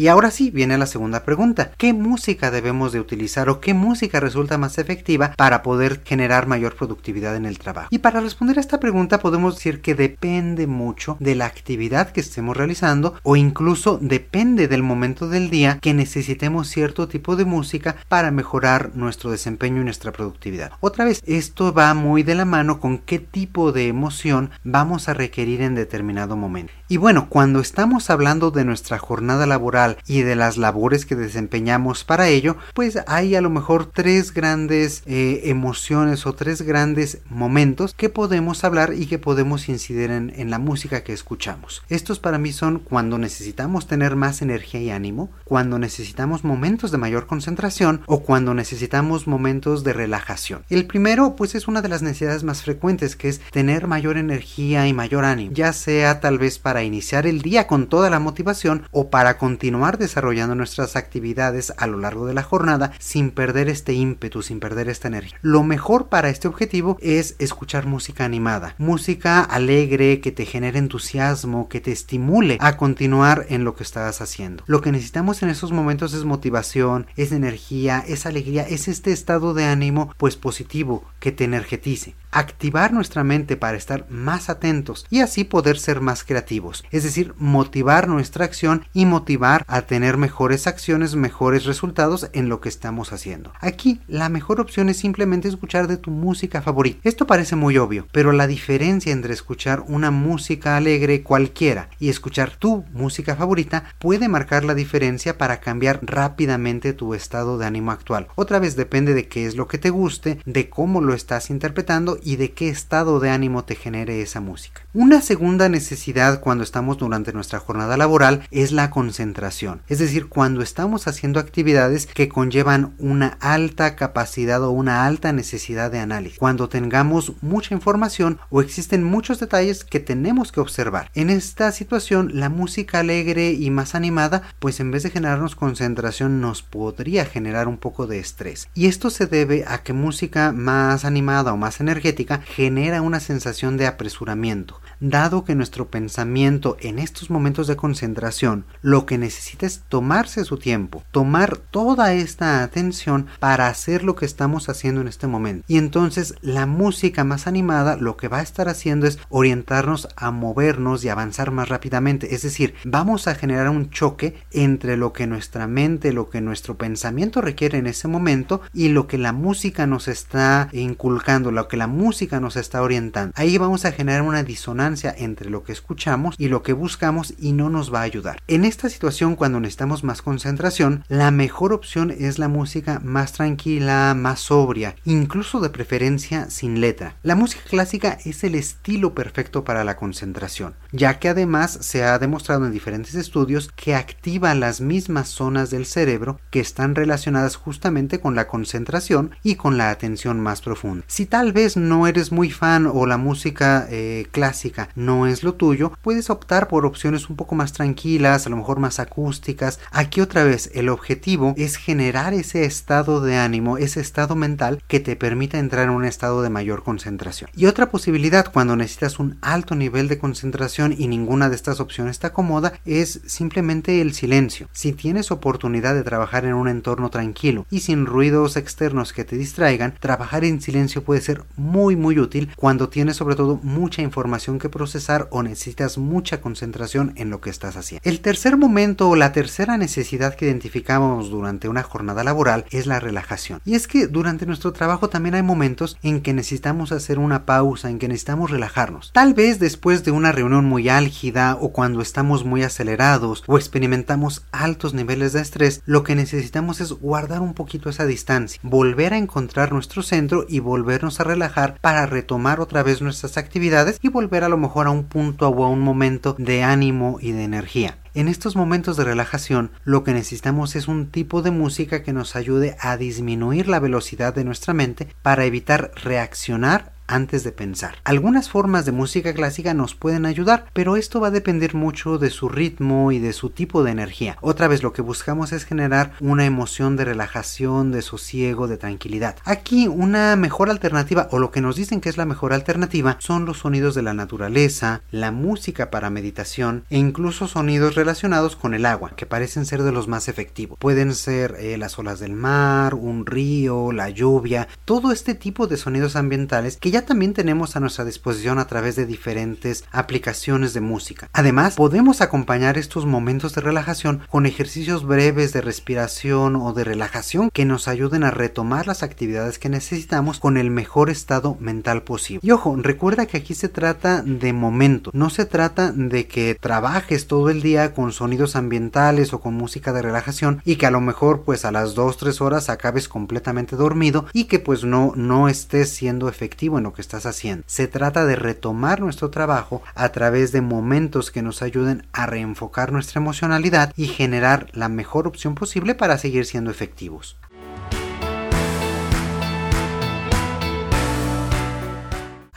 Y 0.00 0.08
ahora 0.08 0.30
sí 0.30 0.50
viene 0.50 0.78
la 0.78 0.86
segunda 0.86 1.24
pregunta. 1.24 1.72
¿Qué 1.76 1.92
música 1.92 2.50
debemos 2.50 2.90
de 2.92 3.00
utilizar 3.00 3.50
o 3.50 3.60
qué 3.60 3.74
música 3.74 4.18
resulta 4.18 4.56
más 4.56 4.78
efectiva 4.78 5.34
para 5.36 5.62
poder 5.62 6.00
generar 6.02 6.46
mayor 6.46 6.74
productividad 6.74 7.36
en 7.36 7.44
el 7.44 7.58
trabajo? 7.58 7.88
Y 7.90 7.98
para 7.98 8.22
responder 8.22 8.56
a 8.56 8.62
esta 8.62 8.80
pregunta 8.80 9.18
podemos 9.18 9.56
decir 9.56 9.82
que 9.82 9.94
depende 9.94 10.66
mucho 10.66 11.18
de 11.20 11.34
la 11.34 11.44
actividad 11.44 12.12
que 12.12 12.20
estemos 12.20 12.56
realizando 12.56 13.16
o 13.24 13.36
incluso 13.36 13.98
depende 14.00 14.68
del 14.68 14.82
momento 14.82 15.28
del 15.28 15.50
día 15.50 15.78
que 15.82 15.92
necesitemos 15.92 16.68
cierto 16.68 17.06
tipo 17.06 17.36
de 17.36 17.44
música 17.44 17.96
para 18.08 18.30
mejorar 18.30 18.92
nuestro 18.94 19.30
desempeño 19.30 19.82
y 19.82 19.84
nuestra 19.84 20.12
productividad. 20.12 20.72
Otra 20.80 21.04
vez, 21.04 21.20
esto 21.26 21.74
va 21.74 21.92
muy 21.92 22.22
de 22.22 22.36
la 22.36 22.46
mano 22.46 22.80
con 22.80 22.96
qué 22.96 23.18
tipo 23.18 23.70
de 23.70 23.88
emoción 23.88 24.48
vamos 24.64 25.10
a 25.10 25.12
requerir 25.12 25.60
en 25.60 25.74
determinado 25.74 26.38
momento. 26.38 26.72
Y 26.88 26.96
bueno, 26.96 27.28
cuando 27.28 27.60
estamos 27.60 28.08
hablando 28.08 28.50
de 28.50 28.64
nuestra 28.64 28.98
jornada 28.98 29.46
laboral 29.46 29.89
y 30.06 30.22
de 30.22 30.36
las 30.36 30.56
labores 30.56 31.06
que 31.06 31.16
desempeñamos 31.16 32.04
para 32.04 32.28
ello, 32.28 32.56
pues 32.74 32.98
hay 33.06 33.34
a 33.34 33.40
lo 33.40 33.50
mejor 33.50 33.86
tres 33.86 34.32
grandes 34.32 35.02
eh, 35.06 35.42
emociones 35.44 36.26
o 36.26 36.34
tres 36.34 36.62
grandes 36.62 37.18
momentos 37.28 37.94
que 37.94 38.08
podemos 38.08 38.64
hablar 38.64 38.94
y 38.94 39.06
que 39.06 39.18
podemos 39.18 39.68
incidir 39.68 40.10
en, 40.10 40.32
en 40.36 40.50
la 40.50 40.58
música 40.58 41.02
que 41.02 41.12
escuchamos. 41.12 41.82
Estos 41.88 42.18
para 42.18 42.38
mí 42.38 42.52
son 42.52 42.78
cuando 42.78 43.18
necesitamos 43.18 43.86
tener 43.86 44.16
más 44.16 44.42
energía 44.42 44.80
y 44.80 44.90
ánimo, 44.90 45.30
cuando 45.44 45.78
necesitamos 45.78 46.44
momentos 46.44 46.90
de 46.90 46.98
mayor 46.98 47.26
concentración 47.26 48.02
o 48.06 48.20
cuando 48.20 48.54
necesitamos 48.54 49.26
momentos 49.26 49.84
de 49.84 49.92
relajación. 49.92 50.64
El 50.68 50.86
primero 50.86 51.36
pues 51.36 51.54
es 51.54 51.68
una 51.68 51.82
de 51.82 51.88
las 51.88 52.02
necesidades 52.02 52.44
más 52.44 52.62
frecuentes 52.62 53.16
que 53.16 53.28
es 53.28 53.40
tener 53.50 53.86
mayor 53.86 54.16
energía 54.16 54.86
y 54.86 54.92
mayor 54.92 55.24
ánimo, 55.24 55.52
ya 55.52 55.72
sea 55.72 56.20
tal 56.20 56.38
vez 56.38 56.58
para 56.58 56.82
iniciar 56.82 57.26
el 57.26 57.42
día 57.42 57.66
con 57.66 57.88
toda 57.88 58.10
la 58.10 58.20
motivación 58.20 58.84
o 58.90 59.10
para 59.10 59.38
continuar 59.38 59.79
desarrollando 59.98 60.54
nuestras 60.54 60.96
actividades 60.96 61.72
a 61.76 61.86
lo 61.86 61.98
largo 61.98 62.26
de 62.26 62.34
la 62.34 62.42
jornada 62.42 62.92
sin 62.98 63.30
perder 63.30 63.68
este 63.68 63.92
ímpetu, 63.92 64.42
sin 64.42 64.60
perder 64.60 64.88
esta 64.88 65.08
energía. 65.08 65.38
Lo 65.42 65.62
mejor 65.62 66.08
para 66.08 66.28
este 66.28 66.48
objetivo 66.48 66.96
es 67.00 67.36
escuchar 67.38 67.86
música 67.86 68.24
animada, 68.24 68.74
música 68.78 69.40
alegre 69.40 70.20
que 70.20 70.32
te 70.32 70.44
genere 70.44 70.78
entusiasmo, 70.78 71.68
que 71.68 71.80
te 71.80 71.92
estimule 71.92 72.58
a 72.60 72.76
continuar 72.76 73.46
en 73.48 73.64
lo 73.64 73.74
que 73.74 73.82
estás 73.82 74.20
haciendo. 74.20 74.64
Lo 74.66 74.80
que 74.80 74.92
necesitamos 74.92 75.42
en 75.42 75.48
esos 75.48 75.72
momentos 75.72 76.12
es 76.12 76.24
motivación, 76.24 77.06
es 77.16 77.32
energía, 77.32 78.04
es 78.06 78.26
alegría, 78.26 78.62
es 78.62 78.88
este 78.88 79.12
estado 79.12 79.54
de 79.54 79.64
ánimo 79.64 80.12
pues 80.16 80.36
positivo 80.36 81.04
que 81.18 81.32
te 81.32 81.44
energetice 81.44 82.14
activar 82.30 82.92
nuestra 82.92 83.24
mente 83.24 83.56
para 83.56 83.76
estar 83.76 84.06
más 84.08 84.48
atentos 84.48 85.06
y 85.10 85.20
así 85.20 85.44
poder 85.44 85.78
ser 85.78 86.00
más 86.00 86.24
creativos, 86.24 86.84
es 86.90 87.04
decir, 87.04 87.34
motivar 87.38 88.08
nuestra 88.08 88.44
acción 88.44 88.84
y 88.92 89.06
motivar 89.06 89.64
a 89.66 89.82
tener 89.82 90.16
mejores 90.16 90.66
acciones, 90.66 91.16
mejores 91.16 91.64
resultados 91.64 92.28
en 92.32 92.48
lo 92.48 92.60
que 92.60 92.68
estamos 92.68 93.12
haciendo. 93.12 93.52
Aquí 93.60 94.00
la 94.06 94.28
mejor 94.28 94.60
opción 94.60 94.88
es 94.88 94.98
simplemente 94.98 95.48
escuchar 95.48 95.88
de 95.88 95.96
tu 95.96 96.10
música 96.10 96.62
favorita. 96.62 97.00
Esto 97.04 97.26
parece 97.26 97.56
muy 97.56 97.78
obvio, 97.78 98.06
pero 98.12 98.32
la 98.32 98.46
diferencia 98.46 99.12
entre 99.12 99.34
escuchar 99.34 99.84
una 99.88 100.10
música 100.10 100.76
alegre 100.76 101.22
cualquiera 101.22 101.88
y 101.98 102.08
escuchar 102.08 102.56
tu 102.56 102.84
música 102.92 103.36
favorita 103.36 103.84
puede 103.98 104.28
marcar 104.28 104.64
la 104.64 104.74
diferencia 104.74 105.38
para 105.38 105.60
cambiar 105.60 106.00
rápidamente 106.02 106.92
tu 106.92 107.14
estado 107.14 107.58
de 107.58 107.66
ánimo 107.66 107.90
actual. 107.90 108.28
Otra 108.34 108.58
vez 108.58 108.76
depende 108.76 109.14
de 109.14 109.28
qué 109.28 109.46
es 109.46 109.56
lo 109.56 109.68
que 109.68 109.78
te 109.78 109.90
guste, 109.90 110.40
de 110.44 110.68
cómo 110.70 111.00
lo 111.00 111.14
estás 111.14 111.50
interpretando 111.50 112.18
y 112.22 112.36
de 112.36 112.52
qué 112.52 112.68
estado 112.68 113.20
de 113.20 113.30
ánimo 113.30 113.64
te 113.64 113.74
genere 113.74 114.22
esa 114.22 114.40
música. 114.40 114.82
Una 114.92 115.20
segunda 115.20 115.68
necesidad 115.68 116.40
cuando 116.40 116.64
estamos 116.64 116.98
durante 116.98 117.32
nuestra 117.32 117.60
jornada 117.60 117.96
laboral 117.96 118.46
es 118.50 118.72
la 118.72 118.90
concentración, 118.90 119.82
es 119.88 119.98
decir, 119.98 120.28
cuando 120.28 120.62
estamos 120.62 121.06
haciendo 121.06 121.40
actividades 121.40 122.06
que 122.06 122.28
conllevan 122.28 122.94
una 122.98 123.38
alta 123.40 123.96
capacidad 123.96 124.62
o 124.62 124.70
una 124.70 125.06
alta 125.06 125.32
necesidad 125.32 125.90
de 125.90 126.00
análisis, 126.00 126.38
cuando 126.38 126.68
tengamos 126.68 127.32
mucha 127.40 127.74
información 127.74 128.38
o 128.50 128.60
existen 128.60 129.04
muchos 129.04 129.40
detalles 129.40 129.84
que 129.84 130.00
tenemos 130.00 130.52
que 130.52 130.60
observar. 130.60 131.10
En 131.14 131.30
esta 131.30 131.72
situación, 131.72 132.32
la 132.34 132.48
música 132.48 133.00
alegre 133.00 133.52
y 133.52 133.70
más 133.70 133.94
animada, 133.94 134.42
pues 134.58 134.80
en 134.80 134.90
vez 134.90 135.02
de 135.04 135.10
generarnos 135.10 135.56
concentración, 135.56 136.40
nos 136.40 136.62
podría 136.62 137.24
generar 137.24 137.68
un 137.68 137.78
poco 137.78 138.06
de 138.06 138.18
estrés. 138.18 138.68
Y 138.74 138.86
esto 138.86 139.10
se 139.10 139.26
debe 139.26 139.64
a 139.66 139.82
que 139.82 139.92
música 139.92 140.52
más 140.52 141.04
animada 141.04 141.52
o 141.52 141.56
más 141.56 141.80
energética 141.80 142.09
genera 142.44 143.02
una 143.02 143.20
sensación 143.20 143.76
de 143.76 143.86
apresuramiento, 143.86 144.80
dado 145.00 145.44
que 145.44 145.54
nuestro 145.54 145.88
pensamiento 145.88 146.76
en 146.80 146.98
estos 146.98 147.30
momentos 147.30 147.66
de 147.66 147.76
concentración 147.76 148.64
lo 148.82 149.06
que 149.06 149.18
necesita 149.18 149.66
es 149.66 149.82
tomarse 149.88 150.44
su 150.44 150.58
tiempo, 150.58 151.02
tomar 151.10 151.56
toda 151.56 152.12
esta 152.12 152.62
atención 152.62 153.26
para 153.38 153.68
hacer 153.68 154.04
lo 154.04 154.16
que 154.16 154.26
estamos 154.26 154.68
haciendo 154.68 155.00
en 155.00 155.08
este 155.08 155.26
momento. 155.26 155.64
Y 155.68 155.78
entonces 155.78 156.34
la 156.40 156.66
música 156.66 157.24
más 157.24 157.46
animada 157.46 157.96
lo 157.96 158.16
que 158.16 158.28
va 158.28 158.38
a 158.38 158.42
estar 158.42 158.68
haciendo 158.68 159.06
es 159.06 159.18
orientarnos 159.28 160.08
a 160.16 160.30
movernos 160.30 161.04
y 161.04 161.08
avanzar 161.08 161.50
más 161.50 161.68
rápidamente. 161.68 162.34
Es 162.34 162.42
decir, 162.42 162.74
vamos 162.84 163.26
a 163.26 163.34
generar 163.34 163.68
un 163.68 163.90
choque 163.90 164.34
entre 164.50 164.96
lo 164.96 165.12
que 165.12 165.26
nuestra 165.26 165.66
mente, 165.66 166.12
lo 166.12 166.30
que 166.30 166.40
nuestro 166.40 166.76
pensamiento 166.76 167.40
requiere 167.40 167.78
en 167.78 167.86
ese 167.86 168.08
momento 168.08 168.60
y 168.72 168.88
lo 168.88 169.06
que 169.06 169.18
la 169.18 169.32
música 169.32 169.86
nos 169.86 170.08
está 170.08 170.68
inculcando, 170.72 171.50
lo 171.50 171.68
que 171.68 171.76
la 171.76 171.86
música 171.86 171.99
nos 172.00 172.56
está 172.56 172.82
orientando. 172.82 173.32
Ahí 173.36 173.58
vamos 173.58 173.84
a 173.84 173.92
generar 173.92 174.22
una 174.22 174.42
disonancia 174.42 175.14
entre 175.16 175.50
lo 175.50 175.62
que 175.62 175.72
escuchamos 175.72 176.34
y 176.38 176.48
lo 176.48 176.62
que 176.62 176.72
buscamos 176.72 177.34
y 177.38 177.52
no 177.52 177.68
nos 177.68 177.92
va 177.92 178.00
a 178.00 178.04
ayudar. 178.04 178.40
En 178.48 178.64
esta 178.64 178.88
situación, 178.88 179.36
cuando 179.36 179.60
necesitamos 179.60 180.02
más 180.02 180.22
concentración, 180.22 181.04
la 181.08 181.30
mejor 181.30 181.72
opción 181.72 182.10
es 182.10 182.38
la 182.38 182.48
música 182.48 183.00
más 183.04 183.32
tranquila, 183.32 184.14
más 184.14 184.40
sobria, 184.40 184.96
incluso 185.04 185.60
de 185.60 185.68
preferencia 185.68 186.48
sin 186.48 186.80
letra. 186.80 187.16
La 187.22 187.34
música 187.34 187.62
clásica 187.68 188.18
es 188.24 188.44
el 188.44 188.54
estilo 188.54 189.14
perfecto 189.14 189.62
para 189.62 189.84
la 189.84 189.96
concentración, 189.96 190.74
ya 190.92 191.18
que 191.18 191.28
además 191.28 191.78
se 191.82 192.02
ha 192.02 192.18
demostrado 192.18 192.64
en 192.64 192.72
diferentes 192.72 193.14
estudios 193.14 193.70
que 193.76 193.94
activa 193.94 194.54
las 194.54 194.80
mismas 194.80 195.28
zonas 195.28 195.70
del 195.70 195.84
cerebro 195.84 196.40
que 196.50 196.60
están 196.60 196.94
relacionadas 196.94 197.56
justamente 197.56 198.20
con 198.20 198.34
la 198.34 198.46
concentración 198.46 199.32
y 199.42 199.56
con 199.56 199.76
la 199.76 199.90
atención 199.90 200.40
más 200.40 200.62
profunda. 200.62 201.04
Si 201.06 201.26
tal 201.26 201.52
vez 201.52 201.76
eres 202.06 202.32
muy 202.32 202.50
fan 202.50 202.86
o 202.86 203.06
la 203.06 203.16
música 203.16 203.86
eh, 203.90 204.26
clásica 204.30 204.88
no 204.94 205.26
es 205.26 205.42
lo 205.42 205.54
tuyo, 205.54 205.92
puedes 206.02 206.30
optar 206.30 206.68
por 206.68 206.86
opciones 206.86 207.28
un 207.28 207.36
poco 207.36 207.54
más 207.54 207.72
tranquilas, 207.72 208.46
a 208.46 208.50
lo 208.50 208.56
mejor 208.56 208.78
más 208.78 208.98
acústicas. 208.98 209.80
Aquí 209.90 210.20
otra 210.20 210.44
vez 210.44 210.70
el 210.74 210.88
objetivo 210.88 211.54
es 211.56 211.76
generar 211.76 212.34
ese 212.34 212.64
estado 212.64 213.20
de 213.20 213.36
ánimo, 213.36 213.78
ese 213.78 214.00
estado 214.00 214.36
mental 214.36 214.82
que 214.88 215.00
te 215.00 215.16
permita 215.16 215.58
entrar 215.58 215.84
en 215.84 215.90
un 215.90 216.04
estado 216.04 216.42
de 216.42 216.50
mayor 216.50 216.82
concentración. 216.82 217.50
Y 217.56 217.66
otra 217.66 217.90
posibilidad 217.90 218.52
cuando 218.52 218.76
necesitas 218.76 219.18
un 219.18 219.38
alto 219.40 219.74
nivel 219.74 220.08
de 220.08 220.18
concentración 220.18 220.94
y 220.96 221.08
ninguna 221.08 221.48
de 221.48 221.56
estas 221.56 221.80
opciones 221.80 222.18
te 222.18 222.26
acomoda 222.26 222.72
es 222.84 223.20
simplemente 223.26 224.00
el 224.00 224.14
silencio. 224.14 224.68
Si 224.72 224.92
tienes 224.92 225.30
oportunidad 225.30 225.94
de 225.94 226.02
trabajar 226.02 226.44
en 226.44 226.54
un 226.54 226.68
entorno 226.68 227.10
tranquilo 227.10 227.66
y 227.70 227.80
sin 227.80 228.06
ruidos 228.06 228.56
externos 228.56 229.12
que 229.12 229.24
te 229.24 229.36
distraigan, 229.36 229.94
trabajar 229.98 230.44
en 230.44 230.60
silencio 230.60 231.02
puede 231.02 231.20
ser 231.20 231.44
muy 231.56 231.79
muy 231.80 231.96
muy 231.96 232.18
útil 232.18 232.50
cuando 232.56 232.90
tienes 232.90 233.16
sobre 233.16 233.36
todo 233.36 233.58
mucha 233.62 234.02
información 234.02 234.58
que 234.58 234.68
procesar 234.68 235.28
o 235.30 235.42
necesitas 235.42 235.96
mucha 235.96 236.42
concentración 236.42 237.14
en 237.16 237.30
lo 237.30 237.40
que 237.40 237.48
estás 237.48 237.74
haciendo. 237.78 238.02
El 238.04 238.20
tercer 238.20 238.58
momento 238.58 239.08
o 239.08 239.16
la 239.16 239.32
tercera 239.32 239.78
necesidad 239.78 240.34
que 240.34 240.44
identificamos 240.44 241.30
durante 241.30 241.70
una 241.70 241.82
jornada 241.82 242.22
laboral 242.22 242.66
es 242.70 242.86
la 242.86 243.00
relajación. 243.00 243.62
Y 243.64 243.76
es 243.76 243.88
que 243.88 244.08
durante 244.08 244.44
nuestro 244.44 244.74
trabajo 244.74 245.08
también 245.08 245.36
hay 245.36 245.42
momentos 245.42 245.96
en 246.02 246.20
que 246.20 246.34
necesitamos 246.34 246.92
hacer 246.92 247.18
una 247.18 247.46
pausa, 247.46 247.88
en 247.88 247.98
que 247.98 248.08
necesitamos 248.08 248.50
relajarnos. 248.50 249.10
Tal 249.14 249.32
vez 249.32 249.58
después 249.58 250.04
de 250.04 250.10
una 250.10 250.32
reunión 250.32 250.66
muy 250.66 250.90
álgida 250.90 251.56
o 251.58 251.72
cuando 251.72 252.02
estamos 252.02 252.44
muy 252.44 252.62
acelerados 252.62 253.42
o 253.46 253.56
experimentamos 253.56 254.44
altos 254.52 254.92
niveles 254.92 255.32
de 255.32 255.40
estrés, 255.40 255.80
lo 255.86 256.04
que 256.04 256.14
necesitamos 256.14 256.82
es 256.82 256.92
guardar 256.92 257.40
un 257.40 257.54
poquito 257.54 257.88
esa 257.88 258.04
distancia, 258.04 258.60
volver 258.62 259.14
a 259.14 259.18
encontrar 259.18 259.72
nuestro 259.72 260.02
centro 260.02 260.44
y 260.46 260.58
volvernos 260.58 261.20
a 261.20 261.24
relajar 261.24 261.69
para 261.74 262.06
retomar 262.06 262.60
otra 262.60 262.82
vez 262.82 263.02
nuestras 263.02 263.36
actividades 263.36 263.98
y 264.02 264.08
volver 264.08 264.44
a 264.44 264.48
lo 264.48 264.56
mejor 264.56 264.86
a 264.86 264.90
un 264.90 265.04
punto 265.04 265.48
o 265.48 265.64
a 265.64 265.68
un 265.68 265.80
momento 265.80 266.34
de 266.38 266.62
ánimo 266.62 267.18
y 267.20 267.32
de 267.32 267.44
energía. 267.44 267.98
En 268.12 268.26
estos 268.26 268.56
momentos 268.56 268.96
de 268.96 269.04
relajación 269.04 269.70
lo 269.84 270.02
que 270.02 270.12
necesitamos 270.12 270.74
es 270.74 270.88
un 270.88 271.10
tipo 271.10 271.42
de 271.42 271.52
música 271.52 272.02
que 272.02 272.12
nos 272.12 272.34
ayude 272.34 272.76
a 272.80 272.96
disminuir 272.96 273.68
la 273.68 273.78
velocidad 273.78 274.34
de 274.34 274.44
nuestra 274.44 274.74
mente 274.74 275.08
para 275.22 275.44
evitar 275.44 275.92
reaccionar 275.94 276.92
antes 277.10 277.44
de 277.44 277.52
pensar. 277.52 277.96
Algunas 278.04 278.48
formas 278.48 278.86
de 278.86 278.92
música 278.92 279.34
clásica 279.34 279.74
nos 279.74 279.94
pueden 279.94 280.24
ayudar, 280.26 280.66
pero 280.72 280.96
esto 280.96 281.20
va 281.20 281.28
a 281.28 281.32
depender 281.32 281.74
mucho 281.74 282.18
de 282.18 282.30
su 282.30 282.48
ritmo 282.48 283.12
y 283.12 283.18
de 283.18 283.32
su 283.32 283.50
tipo 283.50 283.82
de 283.82 283.90
energía. 283.90 284.38
Otra 284.40 284.68
vez 284.68 284.82
lo 284.82 284.92
que 284.92 285.02
buscamos 285.02 285.52
es 285.52 285.64
generar 285.64 286.12
una 286.20 286.46
emoción 286.46 286.96
de 286.96 287.04
relajación, 287.04 287.90
de 287.90 288.02
sosiego, 288.02 288.68
de 288.68 288.78
tranquilidad. 288.78 289.36
Aquí 289.44 289.88
una 289.88 290.36
mejor 290.36 290.70
alternativa 290.70 291.28
o 291.32 291.38
lo 291.38 291.50
que 291.50 291.60
nos 291.60 291.76
dicen 291.76 292.00
que 292.00 292.08
es 292.08 292.16
la 292.16 292.26
mejor 292.26 292.52
alternativa 292.52 293.16
son 293.18 293.44
los 293.44 293.58
sonidos 293.58 293.94
de 293.94 294.02
la 294.02 294.14
naturaleza, 294.14 295.02
la 295.10 295.32
música 295.32 295.90
para 295.90 296.10
meditación 296.10 296.84
e 296.90 296.98
incluso 296.98 297.48
sonidos 297.48 297.96
relacionados 297.96 298.56
con 298.56 298.74
el 298.74 298.86
agua, 298.86 299.12
que 299.16 299.26
parecen 299.26 299.66
ser 299.66 299.82
de 299.82 299.92
los 299.92 300.06
más 300.08 300.28
efectivos. 300.28 300.78
Pueden 300.78 301.14
ser 301.14 301.56
eh, 301.58 301.76
las 301.76 301.98
olas 301.98 302.20
del 302.20 302.32
mar, 302.32 302.94
un 302.94 303.26
río, 303.26 303.92
la 303.92 304.10
lluvia, 304.10 304.68
todo 304.84 305.12
este 305.12 305.34
tipo 305.34 305.66
de 305.66 305.76
sonidos 305.76 306.16
ambientales 306.16 306.76
que 306.76 306.90
ya 306.90 306.99
también 307.02 307.34
tenemos 307.34 307.76
a 307.76 307.80
nuestra 307.80 308.04
disposición 308.04 308.58
a 308.58 308.66
través 308.66 308.96
de 308.96 309.06
diferentes 309.06 309.84
aplicaciones 309.92 310.74
de 310.74 310.80
música. 310.80 311.28
Además, 311.32 311.74
podemos 311.74 312.20
acompañar 312.20 312.78
estos 312.78 313.06
momentos 313.06 313.54
de 313.54 313.60
relajación 313.60 314.22
con 314.28 314.46
ejercicios 314.46 315.06
breves 315.06 315.52
de 315.52 315.60
respiración 315.60 316.56
o 316.56 316.72
de 316.72 316.84
relajación 316.84 317.50
que 317.50 317.64
nos 317.64 317.88
ayuden 317.88 318.24
a 318.24 318.30
retomar 318.30 318.86
las 318.86 319.02
actividades 319.02 319.58
que 319.58 319.68
necesitamos 319.68 320.40
con 320.40 320.56
el 320.56 320.70
mejor 320.70 321.10
estado 321.10 321.56
mental 321.60 322.02
posible. 322.02 322.40
Y 322.42 322.50
ojo, 322.50 322.76
recuerda 322.76 323.26
que 323.26 323.38
aquí 323.38 323.54
se 323.54 323.68
trata 323.68 324.22
de 324.22 324.52
momento, 324.52 325.10
no 325.14 325.30
se 325.30 325.44
trata 325.44 325.92
de 325.92 326.26
que 326.26 326.54
trabajes 326.54 327.26
todo 327.26 327.50
el 327.50 327.62
día 327.62 327.94
con 327.94 328.12
sonidos 328.12 328.56
ambientales 328.56 329.32
o 329.32 329.40
con 329.40 329.54
música 329.54 329.92
de 329.92 330.02
relajación 330.02 330.62
y 330.64 330.76
que 330.76 330.86
a 330.86 330.90
lo 330.90 331.00
mejor 331.00 331.42
pues 331.42 331.64
a 331.64 331.72
las 331.72 331.96
2-3 331.96 332.40
horas 332.40 332.68
acabes 332.68 333.08
completamente 333.08 333.76
dormido 333.76 334.26
y 334.32 334.44
que 334.44 334.58
pues 334.58 334.84
no, 334.84 335.12
no 335.16 335.48
estés 335.48 335.90
siendo 335.90 336.28
efectivo 336.28 336.78
en 336.78 336.86
lo 336.90 336.94
que 336.94 337.02
estás 337.02 337.24
haciendo. 337.24 337.62
Se 337.66 337.86
trata 337.86 338.24
de 338.24 338.34
retomar 338.34 339.00
nuestro 339.00 339.30
trabajo 339.30 339.82
a 339.94 340.10
través 340.10 340.50
de 340.50 340.60
momentos 340.60 341.30
que 341.30 341.40
nos 341.42 341.62
ayuden 341.62 342.06
a 342.12 342.26
reenfocar 342.26 342.90
nuestra 342.92 343.20
emocionalidad 343.20 343.92
y 343.96 344.06
generar 344.06 344.66
la 344.72 344.88
mejor 344.88 345.28
opción 345.28 345.54
posible 345.54 345.94
para 345.94 346.18
seguir 346.18 346.46
siendo 346.46 346.70
efectivos. 346.70 347.36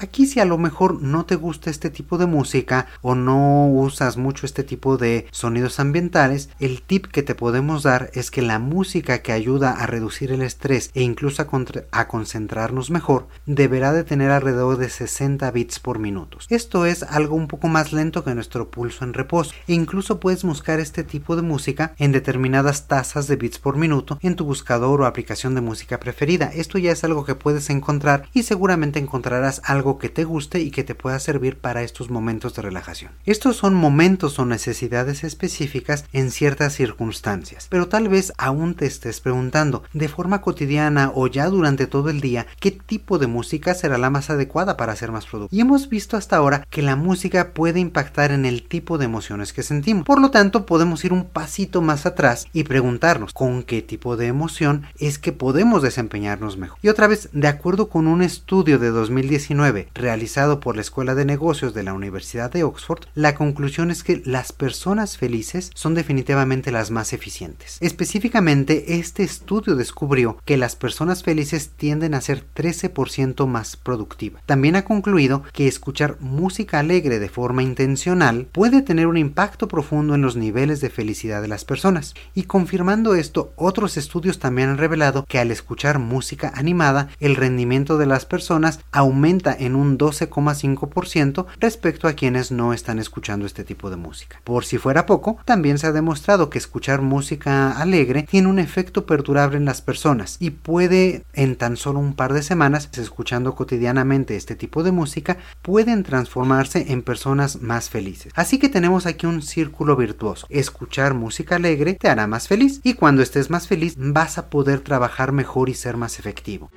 Aquí 0.04 0.26
si 0.26 0.42
a 0.42 0.46
lo 0.46 0.58
mejor 0.58 1.02
no 1.02 1.26
te 1.26 1.38
gusta 1.38 1.70
este 1.70 1.90
tipo 1.90 2.18
de 2.18 2.26
música 2.26 2.88
o 3.02 3.16
no 3.16 3.70
usas 3.70 4.18
mucho 4.18 4.46
este 4.46 4.66
tipo 4.66 4.98
de 4.98 5.28
sonidos 5.32 5.80
ambientales, 5.80 6.50
el 6.60 6.82
tip 6.82 7.06
que 7.06 7.24
te 7.24 7.36
podemos 7.36 7.84
dar 7.84 8.12
es 8.14 8.30
que 8.30 8.42
la 8.42 8.60
música 8.60 9.22
que 9.22 9.32
ayuda 9.32 9.72
a 9.72 9.86
reducir 9.86 10.34
el 10.34 10.42
estrés 10.42 10.92
e 10.94 11.04
incluso 11.04 11.42
a, 11.42 12.08
concentrarnos 12.10 12.92
mejor 12.92 13.30
deberá 13.46 13.94
de 13.94 14.04
tener 14.04 14.30
alrededor 14.32 14.76
de 14.76 14.90
60 14.90 15.50
bits 15.52 15.80
por 15.80 16.00
minuto. 16.00 16.38
Esto 16.50 16.86
es 16.86 17.04
algo 17.04 17.38
un 17.38 17.48
poco 17.48 17.70
más 17.70 17.94
lento 17.94 18.26
que 18.26 18.36
nuestro 18.36 18.70
pulso 18.70 19.06
en 19.06 19.14
reposo 19.14 19.54
e 19.70 19.74
incluso 19.74 20.20
puedes 20.20 20.44
buscar 20.44 20.82
este 20.82 21.06
tipo 21.06 21.38
de 21.38 21.44
música 21.44 21.94
en 21.98 22.12
determinadas 22.12 22.90
tasas 22.90 23.28
de 23.28 23.38
bits 23.38 23.58
por 23.58 23.78
minuto 23.78 24.20
en 24.22 24.36
tu 24.36 24.44
buscador 24.44 25.00
o 25.00 25.06
aplicación 25.06 25.56
de 25.56 25.62
música 25.62 26.02
preferida. 26.02 26.52
Esto 26.54 26.78
ya 26.78 26.92
es 26.92 27.06
algo 27.06 27.24
que 27.24 27.36
puedes 27.36 27.70
encontrar 27.70 28.28
y 28.34 28.44
seguramente 28.44 29.00
encontrarás 29.00 29.62
algo 29.64 29.93
que 29.98 30.10
te 30.10 30.24
guste 30.24 30.60
y 30.60 30.72
que 30.72 30.84
te 30.84 30.96
pueda 30.96 31.20
servir 31.20 31.58
para 31.58 31.84
estos 31.84 32.10
momentos 32.10 32.54
de 32.56 32.62
relajación. 32.62 33.12
Estos 33.26 33.58
son 33.58 33.74
momentos 33.74 34.40
o 34.40 34.46
necesidades 34.46 35.24
específicas 35.24 36.06
en 36.14 36.32
ciertas 36.32 36.74
circunstancias, 36.74 37.68
pero 37.70 37.88
tal 37.88 38.10
vez 38.10 38.34
aún 38.38 38.76
te 38.76 38.86
estés 38.86 39.20
preguntando 39.20 39.84
de 39.94 40.08
forma 40.08 40.42
cotidiana 40.42 41.12
o 41.14 41.28
ya 41.28 41.48
durante 41.50 41.88
todo 41.88 42.10
el 42.10 42.22
día 42.22 42.48
qué 42.60 42.72
tipo 42.72 43.20
de 43.20 43.28
música 43.28 43.74
será 43.74 43.98
la 43.98 44.10
más 44.10 44.30
adecuada 44.30 44.78
para 44.78 44.96
ser 44.96 45.12
más 45.12 45.26
productivo. 45.26 45.58
Y 45.58 45.62
hemos 45.62 45.90
visto 45.90 46.18
hasta 46.18 46.38
ahora 46.38 46.66
que 46.70 46.82
la 46.82 46.96
música 46.96 47.54
puede 47.54 47.80
impactar 47.80 48.32
en 48.32 48.46
el 48.46 48.64
tipo 48.64 48.98
de 48.98 49.06
emociones 49.06 49.54
que 49.54 49.64
sentimos. 49.64 50.06
Por 50.06 50.22
lo 50.22 50.32
tanto, 50.32 50.66
podemos 50.66 51.04
ir 51.06 51.14
un 51.14 51.26
pasito 51.26 51.82
más 51.82 52.06
atrás 52.06 52.48
y 52.54 52.64
preguntarnos 52.64 53.34
con 53.34 53.64
qué 53.64 53.82
tipo 53.82 54.18
de 54.18 54.28
emoción 54.28 54.84
es 54.98 55.20
que 55.20 55.32
podemos 55.32 55.82
desempeñarnos 55.82 56.58
mejor. 56.58 56.80
Y 56.82 56.90
otra 56.90 57.08
vez, 57.08 57.30
de 57.34 57.48
acuerdo 57.48 57.90
con 57.90 58.08
un 58.08 58.22
estudio 58.22 58.80
de 58.80 58.90
2019 58.90 59.83
realizado 59.94 60.60
por 60.60 60.76
la 60.76 60.82
Escuela 60.82 61.16
de 61.16 61.26
Negocios 61.26 61.74
de 61.74 61.84
la 61.84 61.94
Universidad 61.94 62.52
de 62.52 62.64
Oxford, 62.64 63.06
la 63.16 63.36
conclusión 63.36 63.92
es 63.92 64.04
que 64.04 64.22
las 64.26 64.52
personas 64.52 65.18
felices 65.18 65.72
son 65.76 65.94
definitivamente 65.94 66.72
las 66.72 66.92
más 66.92 67.14
eficientes. 67.14 67.78
Específicamente, 67.80 69.00
este 69.00 69.24
estudio 69.24 69.76
descubrió 69.76 70.38
que 70.46 70.58
las 70.58 70.76
personas 70.76 71.24
felices 71.24 71.72
tienden 71.76 72.14
a 72.14 72.22
ser 72.22 72.44
13% 72.56 73.48
más 73.48 73.76
productivas. 73.78 74.44
También 74.46 74.76
ha 74.76 74.86
concluido 74.86 75.44
que 75.54 75.68
escuchar 75.68 76.18
música 76.20 76.80
alegre 76.80 77.20
de 77.20 77.30
forma 77.30 77.64
intencional 77.64 78.48
puede 78.52 78.82
tener 78.82 79.08
un 79.08 79.18
impacto 79.18 79.68
profundo 79.68 80.16
en 80.16 80.22
los 80.22 80.36
niveles 80.36 80.82
de 80.82 80.90
felicidad 80.90 81.42
de 81.42 81.48
las 81.48 81.66
personas. 81.66 82.14
Y 82.34 82.44
confirmando 82.44 83.16
esto, 83.16 83.54
otros 83.56 83.98
estudios 83.98 84.40
también 84.40 84.70
han 84.70 84.78
revelado 84.78 85.26
que 85.28 85.40
al 85.40 85.52
escuchar 85.52 86.00
música 86.00 86.52
animada, 86.56 87.10
el 87.20 87.36
rendimiento 87.36 87.98
de 87.98 88.06
las 88.06 88.26
personas 88.26 88.80
aumenta 88.92 89.56
en 89.58 89.73
un 89.76 89.98
12,5% 89.98 91.46
respecto 91.60 92.08
a 92.08 92.14
quienes 92.14 92.52
no 92.52 92.74
están 92.74 93.00
escuchando 93.00 93.46
este 93.46 93.64
tipo 93.64 93.90
de 93.90 93.98
música. 93.98 94.40
Por 94.44 94.66
si 94.66 94.78
fuera 94.78 95.06
poco, 95.06 95.38
también 95.46 95.78
se 95.78 95.88
ha 95.88 95.92
demostrado 95.92 96.50
que 96.50 96.58
escuchar 96.58 97.02
música 97.02 97.72
alegre 97.72 98.24
tiene 98.24 98.48
un 98.48 98.60
efecto 98.60 99.06
perdurable 99.06 99.58
en 99.58 99.66
las 99.66 99.82
personas 99.82 100.38
y 100.40 100.52
puede 100.52 101.24
en 101.34 101.56
tan 101.56 101.78
solo 101.78 102.00
un 102.00 102.16
par 102.16 102.34
de 102.34 102.44
semanas, 102.44 102.90
escuchando 102.98 103.56
cotidianamente 103.56 104.36
este 104.36 104.56
tipo 104.56 104.84
de 104.84 104.92
música, 104.92 105.38
pueden 105.62 106.04
transformarse 106.04 106.92
en 106.92 107.02
personas 107.02 107.62
más 107.62 107.90
felices. 107.90 108.32
Así 108.36 108.60
que 108.60 108.70
tenemos 108.70 109.06
aquí 109.06 109.26
un 109.26 109.42
círculo 109.42 109.96
virtuoso. 109.96 110.48
Escuchar 110.50 111.14
música 111.14 111.56
alegre 111.56 111.94
te 111.94 112.10
hará 112.10 112.28
más 112.28 112.48
feliz 112.48 112.82
y 112.84 112.94
cuando 112.94 113.22
estés 113.22 113.50
más 113.50 113.68
feliz 113.68 113.96
vas 113.98 114.38
a 114.38 114.50
poder 114.50 114.82
trabajar 114.82 115.32
mejor 115.32 115.70
y 115.70 115.74
ser 115.74 115.98
más 115.98 116.20
efectivo. 116.20 116.70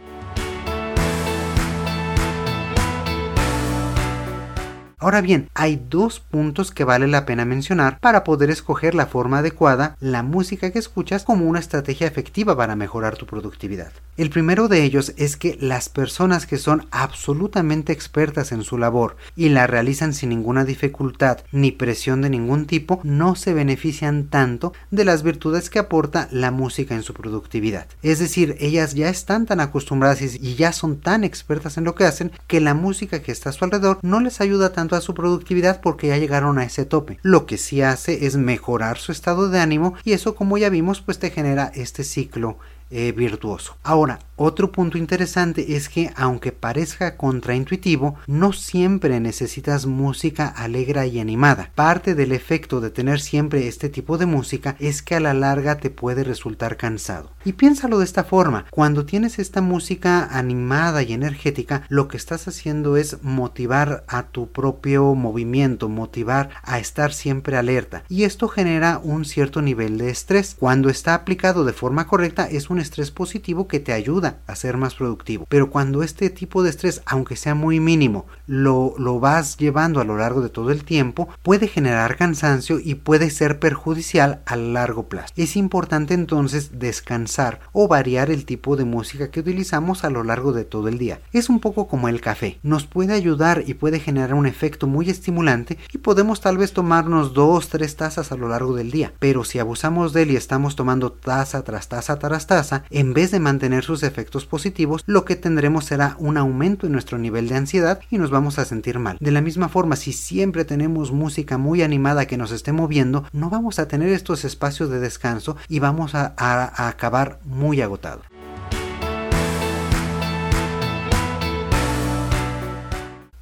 Ahora 4.99 5.21
bien, 5.21 5.51
hay 5.53 5.79
dos 5.91 6.21
puntos 6.21 6.71
que 6.71 6.83
vale 6.83 7.07
la 7.07 7.27
pena 7.27 7.45
mencionar 7.45 8.01
para 8.01 8.25
poder 8.25 8.49
escoger 8.49 8.95
la 8.95 9.05
forma 9.05 9.41
adecuada, 9.41 9.95
la 10.01 10.23
música 10.23 10.71
que 10.71 10.79
escuchas 10.79 11.23
como 11.23 11.45
una 11.45 11.59
estrategia 11.59 12.07
efectiva 12.07 12.57
para 12.57 12.77
mejorar 12.77 13.15
tu 13.19 13.27
productividad. 13.27 13.93
El 14.17 14.31
primero 14.31 14.69
de 14.69 14.85
ellos 14.85 15.13
es 15.19 15.37
que 15.37 15.59
las 15.61 15.91
personas 15.91 16.47
que 16.47 16.57
son 16.57 16.87
absolutamente 16.91 17.93
expertas 17.93 18.53
en 18.53 18.63
su 18.63 18.79
labor 18.79 19.19
y 19.37 19.51
la 19.51 19.67
realizan 19.67 20.15
sin 20.15 20.31
ninguna 20.31 20.65
dificultad 20.65 21.41
ni 21.53 21.73
presión 21.73 22.23
de 22.23 22.31
ningún 22.31 22.65
tipo, 22.65 23.01
no 23.03 23.35
se 23.35 23.53
benefician 23.53 24.29
tanto 24.29 24.73
de 24.91 25.05
las 25.05 25.23
virtudes 25.23 25.69
que 25.69 25.79
aporta 25.79 26.27
la 26.31 26.51
música 26.51 26.95
en 26.95 27.03
su 27.03 27.13
productividad. 27.13 27.87
Es 28.03 28.19
decir, 28.19 28.57
ellas 28.61 28.95
ya 28.95 29.11
están 29.11 29.45
tan 29.45 29.61
acostumbradas 29.61 30.23
y 30.23 30.55
ya 30.55 30.73
son 30.73 31.01
tan 31.01 31.23
expertas 31.23 31.77
en 31.77 31.85
lo 31.85 31.95
que 31.95 32.05
hacen 32.05 32.33
que 32.47 32.63
la 32.63 32.73
música 32.73 33.21
que 33.21 33.33
está 33.33 33.51
a 33.51 33.53
su 33.53 33.63
alrededor 33.63 33.99
no 34.01 34.21
les 34.21 34.41
ayuda 34.41 34.73
tanto 34.73 34.86
su 35.01 35.15
productividad 35.15 35.81
porque 35.81 36.09
ya 36.09 36.17
llegaron 36.17 36.59
a 36.59 36.65
ese 36.65 36.85
tope. 36.85 37.19
Lo 37.23 37.47
que 37.47 37.59
sí 37.59 37.83
hace 37.83 38.27
es 38.27 38.37
mejorar 38.37 38.99
su 38.99 39.13
estado 39.13 39.49
de 39.49 39.61
ánimo 39.61 39.95
y 40.05 40.13
eso 40.13 40.35
como 40.35 40.59
ya 40.59 40.71
vimos 40.71 41.01
pues 41.01 41.19
te 41.19 41.31
genera 41.31 41.71
este 41.75 42.05
ciclo 42.05 42.59
eh, 42.91 43.13
virtuoso. 43.13 43.77
Ahora, 43.83 44.21
otro 44.37 44.71
punto 44.71 44.99
interesante 44.99 45.77
es 45.77 45.89
que 45.89 46.13
aunque 46.15 46.53
parezca 46.53 47.17
contraintuitivo, 47.17 48.17
no 48.27 48.53
siempre 48.53 49.19
necesitas 49.19 49.87
música 49.87 50.47
alegre 50.47 51.07
y 51.09 51.21
animada. 51.21 51.71
Parte 51.75 52.15
del 52.15 52.33
efecto 52.33 52.81
de 52.81 52.91
tener 52.91 53.21
siempre 53.21 53.67
este 53.67 53.89
tipo 53.89 54.19
de 54.19 54.27
música 54.27 54.77
es 54.79 55.03
que 55.03 55.15
a 55.15 55.21
la 55.21 55.33
larga 55.33 55.79
te 55.79 55.91
puede 55.91 56.23
resultar 56.23 56.77
cansado. 56.77 57.33
Y 57.45 57.55
piénsalo 57.55 57.99
de 57.99 58.05
esta 58.05 58.25
forma, 58.25 58.67
cuando 58.71 59.07
tienes 59.07 59.39
esta 59.39 59.63
música 59.63 60.29
animada 60.31 61.03
y 61.03 61.13
energética, 61.13 61.85
lo 61.89 62.09
que 62.09 62.17
estás 62.17 62.47
haciendo 62.47 62.97
es 62.97 63.23
motivar 63.23 64.05
a 64.07 64.25
tu 64.25 64.53
propio 64.53 65.15
movimiento, 65.15 65.89
motivar 65.89 66.51
a 66.63 66.79
estar 66.79 67.13
siempre 67.13 67.57
alerta. 67.57 68.05
Y 68.09 68.25
esto 68.25 68.49
genera 68.49 69.01
un 69.03 69.25
cierto 69.25 69.63
nivel 69.63 69.99
de 69.99 70.11
estrés. 70.11 70.57
Cuando 70.59 70.91
está 70.91 71.15
aplicado 71.15 71.65
de 71.65 71.73
forma 71.73 72.07
correcta 72.07 72.47
es 72.51 72.69
un 72.69 72.76
estrés 72.79 73.11
positivo 73.11 73.69
que 73.69 73.81
te 73.81 73.93
ayuda 73.93 74.39
a 74.47 74.57
ser 74.57 74.77
más 74.77 74.95
productivo. 74.95 75.47
Pero 75.49 75.71
cuando 75.71 76.03
este 76.03 76.31
tipo 76.31 76.63
de 76.63 76.71
estrés, 76.71 77.03
aunque 77.07 77.37
sea 77.37 77.55
muy 77.55 77.81
mínimo, 77.81 78.27
lo, 78.47 78.95
lo 78.99 79.21
vas 79.21 79.57
llevando 79.57 80.01
a 80.01 80.05
lo 80.05 80.17
largo 80.17 80.41
de 80.41 80.49
todo 80.49 80.71
el 80.71 80.85
tiempo, 80.85 81.29
puede 81.43 81.69
generar 81.69 82.17
cansancio 82.17 82.79
y 82.83 82.97
puede 82.97 83.31
ser 83.31 83.59
perjudicial 83.59 84.41
a 84.47 84.57
largo 84.57 85.09
plazo. 85.09 85.33
Es 85.37 85.57
importante 85.57 86.15
entonces 86.15 86.79
descansar 86.79 87.61
o 87.73 87.89
variar 87.89 88.31
el 88.31 88.45
tipo 88.45 88.77
de 88.77 88.85
música 88.85 89.31
que 89.31 89.41
utilizamos 89.41 90.05
a 90.05 90.11
lo 90.11 90.25
largo 90.25 90.53
de 90.53 90.65
todo 90.65 90.89
el 90.89 90.99
día. 90.99 91.21
Es 91.33 91.49
un 91.49 91.61
poco 91.61 91.89
como 91.89 92.09
el 92.09 92.21
café. 92.21 92.59
Nos 92.63 92.87
puede 92.87 93.13
ayudar 93.13 93.65
y 93.67 93.75
puede 93.75 94.01
generar 94.01 94.35
un 94.35 94.47
efecto 94.47 94.87
muy 94.87 95.11
estimulante 95.11 95.79
y 95.93 95.99
podemos 95.99 96.41
tal 96.41 96.59
vez 96.59 96.73
tomarnos 96.73 97.35
dos, 97.35 97.69
tres 97.69 97.97
tazas 97.97 98.33
a 98.33 98.37
lo 98.37 98.49
largo 98.49 98.75
del 98.75 98.91
día. 98.91 99.13
Pero 99.19 99.45
si 99.45 99.59
abusamos 99.59 100.13
de 100.13 100.23
él 100.23 100.31
y 100.33 100.37
estamos 100.37 100.77
tomando 100.77 101.13
taza 101.13 101.63
tras 101.63 101.89
taza 101.89 102.19
tras 102.19 102.47
taza, 102.47 102.66
en 102.91 103.15
vez 103.15 103.31
de 103.31 103.41
mantener 103.41 103.85
sus 103.85 104.03
efectos 104.03 104.47
positivos, 104.47 105.03
lo 105.07 105.25
que 105.25 105.37
tendremos 105.37 105.85
será 105.85 106.17
un 106.19 106.37
aumento 106.37 106.87
en 106.87 106.93
nuestro 106.93 107.19
nivel 107.19 107.49
de 107.49 107.57
ansiedad 107.57 108.01
y 108.11 108.19
nos 108.19 108.31
vamos 108.31 108.59
a 108.59 108.65
sentir 108.65 108.99
mal. 108.99 109.17
De 109.21 109.31
la 109.31 109.41
misma 109.41 109.69
forma, 109.69 109.97
si 109.97 110.13
siempre 110.13 110.65
tenemos 110.65 111.13
música 111.13 111.59
muy 111.59 111.83
animada 111.83 112.27
que 112.27 112.37
nos 112.37 112.53
esté 112.53 112.73
moviendo, 112.73 113.25
no 113.33 113.51
vamos 113.51 113.79
a 113.79 113.89
tener 113.89 114.09
estos 114.11 114.45
espacios 114.45 114.91
de 114.91 115.01
descanso 115.01 115.57
y 115.69 115.79
vamos 115.79 116.15
a, 116.15 116.35
a 116.37 116.89
acabar 116.89 117.39
muy 117.45 117.81
agotado. 117.81 118.23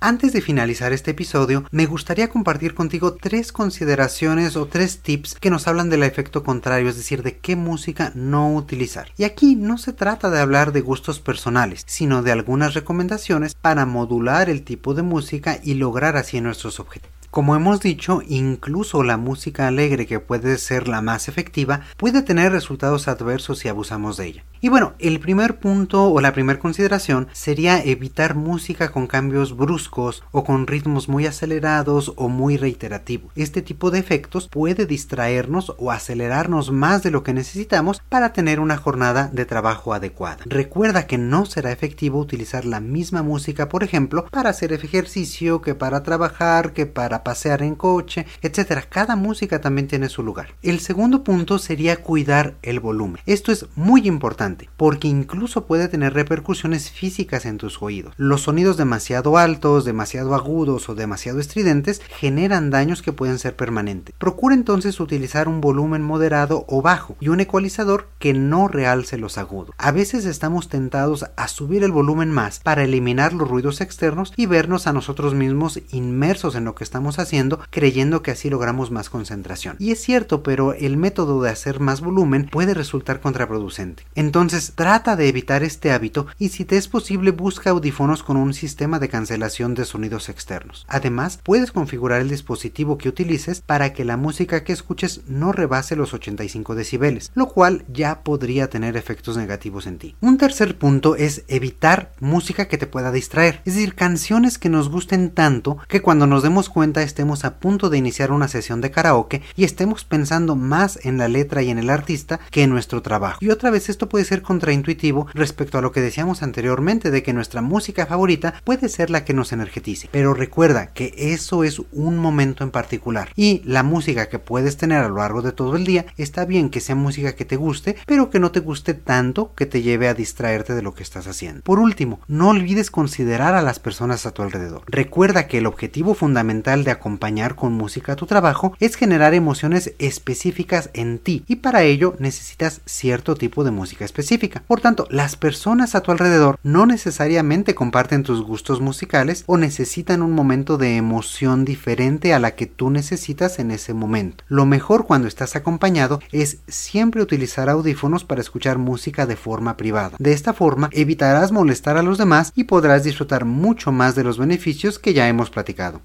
Antes 0.07 0.35
de 0.35 0.43
finalizar 0.43 0.93
este 0.93 1.13
episodio, 1.13 1.65
me 1.71 1.87
gustaría 1.87 2.29
compartir 2.29 2.75
contigo 2.75 3.15
tres 3.15 3.53
consideraciones 3.53 4.55
o 4.55 4.67
tres 4.67 4.99
tips 4.99 5.37
que 5.37 5.49
nos 5.49 5.67
hablan 5.67 5.89
del 5.89 6.03
efecto 6.03 6.45
contrario, 6.45 6.91
es 6.91 6.99
decir, 6.99 7.23
de 7.23 7.39
qué 7.39 7.57
música 7.57 8.13
no 8.15 8.55
utilizar. 8.55 9.09
Y 9.17 9.25
aquí 9.25 9.57
no 9.57 9.79
se 9.79 9.95
trata 9.95 10.29
de 10.29 10.41
hablar 10.41 10.73
de 10.73 10.83
gustos 10.83 11.21
personales, 11.21 11.85
sino 11.87 12.23
de 12.23 12.33
algunas 12.33 12.75
recomendaciones 12.75 13.55
para 13.55 13.87
modular 13.87 14.51
el 14.51 14.63
tipo 14.63 14.93
de 14.93 15.01
música 15.01 15.59
y 15.65 15.73
lograr 15.73 16.19
así 16.19 16.39
nuestros 16.43 16.81
objetivos. 16.81 17.14
Como 17.35 17.57
hemos 17.57 17.81
dicho, 17.81 18.23
incluso 18.29 19.03
la 19.03 19.17
música 19.17 19.67
alegre 19.67 20.07
que 20.07 20.21
puede 20.21 20.57
ser 20.57 20.87
la 20.87 21.03
más 21.03 21.27
efectiva 21.27 21.81
puede 21.97 22.23
tener 22.23 22.53
resultados 22.53 23.09
adversos 23.09 23.59
si 23.59 23.67
abusamos 23.67 24.17
de 24.17 24.27
ella. 24.27 24.45
Y 24.61 24.69
bueno, 24.69 24.95
el 25.01 25.19
primer 25.19 25.59
punto 25.59 26.11
o 26.11 26.21
la 26.21 26.33
primera 26.33 26.61
consideración 26.61 27.27
sería 27.33 27.83
evitar 27.83 28.37
música 28.37 28.93
con 28.93 29.09
cambios 29.09 29.57
bruscos 29.57 30.23
o 30.31 30.45
con 30.45 30.69
ritmos 30.69 31.09
muy 31.09 31.27
acelerados 31.27 32.13
o 32.15 32.29
muy 32.29 32.57
reiterativos. 32.57 33.33
Este 33.35 33.63
tipo 33.63 33.91
de 33.91 33.99
efectos 33.99 34.49
puede 34.49 34.87
distraernos 34.87 35.75
o 35.77 35.91
acelerarnos 35.91 36.71
más 36.71 37.03
de 37.03 37.11
lo 37.11 37.25
que 37.25 37.35
necesitamos 37.35 38.01
para 38.09 38.33
tener 38.33 38.61
una 38.61 38.77
jornada 38.77 39.29
de 39.33 39.45
trabajo 39.45 39.93
adecuada. 39.93 40.45
Recuerda 40.47 41.09
que 41.09 41.19
no 41.19 41.47
será 41.47 41.73
efectivo 41.73 42.21
utilizar 42.21 42.65
la 42.65 42.79
misma 42.79 43.25
música, 43.25 43.69
por 43.69 43.83
ejemplo, 43.83 44.25
para 44.31 44.51
hacer 44.51 44.73
ejercicio 44.73 45.63
que 45.63 45.75
para 45.75 46.05
trabajar, 46.05 46.73
que 46.73 46.87
para 46.87 47.24
pasear 47.25 47.63
en 47.63 47.75
coche, 47.75 48.27
etcétera. 48.43 48.83
Cada 48.83 49.17
música 49.17 49.61
también 49.61 49.89
tiene 49.89 50.09
su 50.09 50.23
lugar. 50.23 50.55
El 50.63 50.81
segundo 50.81 51.25
punto 51.25 51.59
sería 51.59 51.97
cuidar 51.97 52.55
el 52.63 52.81
volumen. 52.81 53.21
Esto 53.27 53.51
es 53.51 53.67
muy 53.75 54.07
importante 54.07 54.69
porque 54.77 55.09
incluso 55.09 55.67
puede 55.67 55.89
tener 55.89 56.15
repercusiones 56.15 56.91
físicas 56.91 57.47
en 57.47 57.59
tus 57.59 57.83
oídos. 57.83 58.15
Los 58.17 58.43
sonidos 58.43 58.77
demasiado 58.77 59.39
altos, 59.39 59.85
demasiado 59.85 60.35
agudos 60.35 60.89
o 60.89 60.95
demasiado 60.95 61.41
estridentes 61.41 62.01
generan 62.19 62.71
daños 62.71 63.03
que 63.03 63.13
pueden 63.13 63.39
ser 63.39 63.57
permanentes. 63.57 64.15
Procura 64.19 64.55
entonces 64.55 65.01
utilizar 65.01 65.49
un 65.49 65.61
volumen 65.61 66.03
moderado 66.03 66.65
o 66.69 66.83
bajo 66.83 67.17
y 67.21 67.29
un 67.29 67.41
ecualizador 67.41 68.09
que 68.19 68.35
no 68.35 68.69
realce 68.69 69.19
los 69.19 69.39
agudos. 69.39 69.75
A 69.79 69.91
veces 69.91 70.25
estamos 70.27 70.69
tentados 70.69 71.27
a 71.37 71.49
subir 71.49 71.85
el 71.85 71.93
volumen 71.93 72.31
más 72.31 72.61
para 72.61 72.85
eliminar 72.85 73.33
los 73.33 73.49
ruidos 73.49 73.81
externos 73.81 74.33
y 74.37 74.47
vernos 74.47 74.87
a 74.87 74.93
nosotros 74.93 75.35
mismos 75.35 75.81
inmersos 75.91 76.55
en 76.55 76.65
lo 76.65 76.75
que 76.75 76.85
estamos 76.85 77.14
haciendo 77.19 77.61
creyendo 77.71 78.23
que 78.23 78.31
así 78.31 78.51
logramos 78.51 78.91
más 78.91 79.11
concentración. 79.11 79.77
Y 79.79 79.93
es 79.93 80.01
cierto, 80.03 80.43
pero 80.43 80.73
el 80.73 80.97
método 80.97 81.43
de 81.43 81.51
hacer 81.51 81.81
más 81.81 82.01
volumen 82.01 82.49
puede 82.51 82.75
resultar 82.75 83.21
contraproducente. 83.21 84.05
Entonces 84.15 84.73
trata 84.75 85.17
de 85.17 85.29
evitar 85.29 85.63
este 85.63 85.93
hábito 85.93 86.27
y 86.39 86.51
si 86.51 86.65
te 86.65 86.77
es 86.77 86.89
posible 86.89 87.31
busca 87.31 87.71
audífonos 87.71 88.23
con 88.23 88.37
un 88.37 88.55
sistema 88.55 88.99
de 88.99 89.09
cancelación 89.09 89.75
de 89.75 89.85
sonidos 89.85 90.29
externos. 90.29 90.85
Además, 90.89 91.41
puedes 91.43 91.73
configurar 91.73 92.21
el 92.21 92.29
dispositivo 92.29 92.99
que 92.99 93.09
utilices 93.09 93.61
para 93.61 93.93
que 93.93 94.05
la 94.05 94.17
música 94.17 94.65
que 94.65 94.73
escuches 94.73 95.23
no 95.27 95.53
rebase 95.53 95.97
los 95.97 96.15
85 96.15 96.75
decibeles, 96.75 97.31
lo 97.35 97.49
cual 97.49 97.85
ya 97.89 98.23
podría 98.23 98.69
tener 98.69 98.97
efectos 98.97 99.37
negativos 99.37 99.87
en 99.87 99.99
ti. 99.99 100.17
Un 100.21 100.39
tercer 100.39 100.79
punto 100.79 101.17
es 101.17 101.45
evitar 101.49 102.13
música 102.21 102.67
que 102.67 102.79
te 102.79 102.87
pueda 102.87 103.13
distraer, 103.13 103.63
es 103.65 103.75
decir, 103.75 103.95
canciones 103.95 104.59
que 104.59 104.69
nos 104.69 104.89
gusten 104.89 105.31
tanto 105.31 105.79
que 105.89 106.03
cuando 106.03 106.27
nos 106.27 106.43
demos 106.43 106.69
cuenta 106.69 107.03
estemos 107.05 107.45
a 107.45 107.59
punto 107.59 107.91
de 107.91 107.99
iniciar 107.99 108.33
una 108.33 108.49
sesión 108.49 108.81
de 108.81 108.91
karaoke 108.91 109.43
y 109.57 109.65
estemos 109.65 110.05
pensando 110.05 110.57
más 110.57 110.99
en 111.05 111.19
la 111.19 111.29
letra 111.29 111.63
y 111.63 111.71
en 111.71 111.79
el 111.79 111.91
artista 111.91 112.41
que 112.51 112.63
en 112.63 112.71
nuestro 112.71 113.03
trabajo. 113.03 113.39
Y 113.41 113.51
otra 113.51 113.71
vez 113.71 113.89
esto 113.89 114.09
puede 114.09 114.25
ser 114.25 114.43
contraintuitivo 114.43 115.27
respecto 115.35 115.79
a 115.79 115.83
lo 115.83 115.93
que 115.93 116.01
decíamos 116.01 116.43
anteriormente 116.43 117.11
de 117.11 117.23
que 117.23 117.33
nuestra 117.33 117.63
música 117.63 118.07
favorita 118.07 118.55
puede 118.65 118.89
ser 118.89 119.11
la 119.11 119.25
que 119.25 119.35
nos 119.35 119.53
energetice. 119.53 120.09
Pero 120.11 120.35
recuerda 120.35 120.93
que 120.93 121.15
eso 121.17 121.65
es 121.65 121.81
un 121.93 122.19
momento 122.19 122.65
en 122.65 122.71
particular 122.71 123.31
y 123.37 123.63
la 123.65 123.83
música 123.83 124.29
que 124.29 124.39
puedes 124.39 124.77
tener 124.77 124.99
a 124.99 125.09
lo 125.09 125.17
largo 125.17 125.43
de 125.43 125.53
todo 125.53 125.77
el 125.77 125.85
día 125.85 126.07
está 126.17 126.45
bien 126.45 126.71
que 126.71 126.81
sea 126.81 126.95
música 126.95 127.35
que 127.35 127.45
te 127.45 127.57
guste, 127.57 127.97
pero 128.07 128.31
que 128.31 128.41
no 128.41 128.51
te 128.51 128.61
guste 128.61 128.95
tanto 128.95 129.53
que 129.55 129.67
te 129.67 129.83
lleve 129.83 130.09
a 130.09 130.15
distraerte 130.15 130.75
de 130.75 130.83
lo 130.83 130.95
que 130.95 131.03
estás 131.03 131.27
haciendo. 131.27 131.63
Por 131.63 131.79
último, 131.79 132.21
no 132.29 132.49
olvides 132.49 132.91
considerar 132.91 133.55
a 133.55 133.63
las 133.63 133.79
personas 133.79 134.27
a 134.27 134.33
tu 134.33 134.43
alrededor. 134.43 134.83
Recuerda 134.87 135.47
que 135.47 135.59
el 135.59 135.67
objetivo 135.67 136.15
fundamental 136.15 136.85
de 136.85 136.91
acompañar 136.95 137.55
con 137.55 137.73
música 137.73 138.17
tu 138.17 138.27
trabajo 138.27 138.75
es 138.81 138.97
generar 138.97 139.35
emociones 139.35 139.95
específicas 139.99 140.91
en 140.95 141.19
ti 141.19 141.45
y 141.47 141.57
para 141.57 141.83
ello 141.83 142.17
necesitas 142.19 142.81
cierto 142.87 143.35
tipo 143.35 143.65
de 143.65 143.71
música 143.71 144.05
específica. 144.05 144.63
Por 144.67 144.81
tanto, 144.81 145.07
las 145.11 145.37
personas 145.37 145.95
a 145.95 146.01
tu 146.01 146.11
alrededor 146.11 146.59
no 146.63 146.87
necesariamente 146.87 147.75
comparten 147.75 148.23
tus 148.23 148.43
gustos 148.43 148.81
musicales 148.81 149.45
o 149.47 149.57
necesitan 149.57 150.23
un 150.23 150.33
momento 150.33 150.79
de 150.79 150.97
emoción 150.97 151.65
diferente 151.65 152.35
a 152.35 152.39
la 152.39 152.53
que 152.53 152.67
tú 152.67 152.91
necesitas 152.91 153.59
en 153.59 153.71
ese 153.71 153.95
momento. 153.95 154.45
Lo 154.49 154.67
mejor 154.67 155.07
cuando 155.07 155.29
estás 155.29 155.57
acompañado 155.57 156.21
es 156.33 156.59
siempre 156.69 157.23
utilizar 157.23 157.69
audífonos 157.69 158.25
para 158.25 158.41
escuchar 158.41 158.79
música 158.79 159.27
de 159.27 159.37
forma 159.37 159.77
privada. 159.77 160.17
De 160.19 160.33
esta 160.33 160.53
forma 160.53 160.91
evitarás 160.93 161.53
molestar 161.53 161.97
a 161.97 162.03
los 162.03 162.19
demás 162.19 162.53
y 162.55 162.65
podrás 162.65 163.05
disfrutar 163.05 163.45
mucho 163.45 163.93
más 163.93 164.15
de 164.15 164.25
los 164.25 164.39
beneficios 164.39 164.99
que 164.99 165.15
ya 165.15 165.29
hemos 165.29 165.51
platicado. 165.51 166.01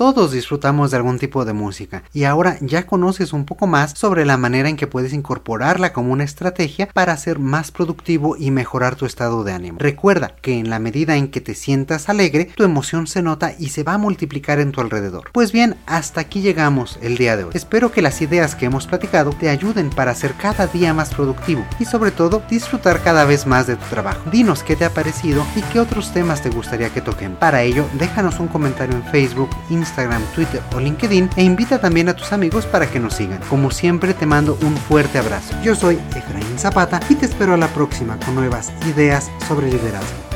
Todos 0.00 0.32
disfrutamos 0.32 0.90
de 0.90 0.96
algún 0.96 1.18
tipo 1.18 1.44
de 1.44 1.52
música 1.52 2.04
y 2.14 2.24
ahora 2.24 2.56
ya 2.62 2.86
conoces 2.86 3.34
un 3.34 3.44
poco 3.44 3.66
más 3.66 3.90
sobre 3.98 4.24
la 4.24 4.38
manera 4.38 4.70
en 4.70 4.78
que 4.78 4.86
puedes 4.86 5.12
incorporarla 5.12 5.92
como 5.92 6.10
una 6.10 6.24
estrategia 6.24 6.88
para 6.94 7.14
ser 7.18 7.38
más 7.38 7.70
productivo 7.70 8.34
y 8.38 8.50
mejorar 8.50 8.96
tu 8.96 9.04
estado 9.04 9.44
de 9.44 9.52
ánimo. 9.52 9.76
Recuerda 9.78 10.36
que 10.40 10.58
en 10.58 10.70
la 10.70 10.78
medida 10.78 11.16
en 11.16 11.28
que 11.28 11.42
te 11.42 11.54
sientas 11.54 12.08
alegre, 12.08 12.46
tu 12.46 12.64
emoción 12.64 13.06
se 13.06 13.20
nota 13.20 13.52
y 13.58 13.68
se 13.68 13.82
va 13.82 13.92
a 13.92 13.98
multiplicar 13.98 14.58
en 14.58 14.72
tu 14.72 14.80
alrededor. 14.80 15.28
Pues 15.34 15.52
bien, 15.52 15.76
hasta 15.84 16.22
aquí 16.22 16.40
llegamos 16.40 16.98
el 17.02 17.18
día 17.18 17.36
de 17.36 17.44
hoy. 17.44 17.50
Espero 17.52 17.92
que 17.92 18.00
las 18.00 18.22
ideas 18.22 18.54
que 18.54 18.64
hemos 18.64 18.86
platicado 18.86 19.32
te 19.32 19.50
ayuden 19.50 19.90
para 19.90 20.14
ser 20.14 20.32
cada 20.32 20.66
día 20.66 20.94
más 20.94 21.12
productivo 21.12 21.62
y 21.78 21.84
sobre 21.84 22.10
todo 22.10 22.42
disfrutar 22.48 23.02
cada 23.02 23.26
vez 23.26 23.46
más 23.46 23.66
de 23.66 23.76
tu 23.76 23.84
trabajo. 23.90 24.30
Dinos 24.30 24.62
qué 24.62 24.76
te 24.76 24.86
ha 24.86 24.94
parecido 24.94 25.44
y 25.54 25.60
qué 25.60 25.78
otros 25.78 26.14
temas 26.14 26.40
te 26.40 26.48
gustaría 26.48 26.88
que 26.88 27.02
toquen. 27.02 27.36
Para 27.36 27.64
ello, 27.64 27.84
déjanos 27.98 28.40
un 28.40 28.48
comentario 28.48 28.96
en 28.96 29.04
Facebook, 29.04 29.50
Instagram, 29.68 29.89
Instagram, 29.90 30.22
Twitter 30.34 30.62
o 30.74 30.80
LinkedIn 30.80 31.30
e 31.36 31.42
invita 31.42 31.80
también 31.80 32.08
a 32.08 32.14
tus 32.14 32.32
amigos 32.32 32.64
para 32.66 32.88
que 32.88 33.00
nos 33.00 33.14
sigan. 33.14 33.40
Como 33.48 33.70
siempre 33.70 34.14
te 34.14 34.26
mando 34.26 34.56
un 34.62 34.76
fuerte 34.76 35.18
abrazo. 35.18 35.54
Yo 35.62 35.74
soy 35.74 35.98
Efraín 36.14 36.58
Zapata 36.58 37.00
y 37.08 37.16
te 37.16 37.26
espero 37.26 37.54
a 37.54 37.56
la 37.56 37.68
próxima 37.68 38.16
con 38.24 38.34
nuevas 38.34 38.72
ideas 38.86 39.30
sobre 39.48 39.70
liderazgo. 39.70 40.29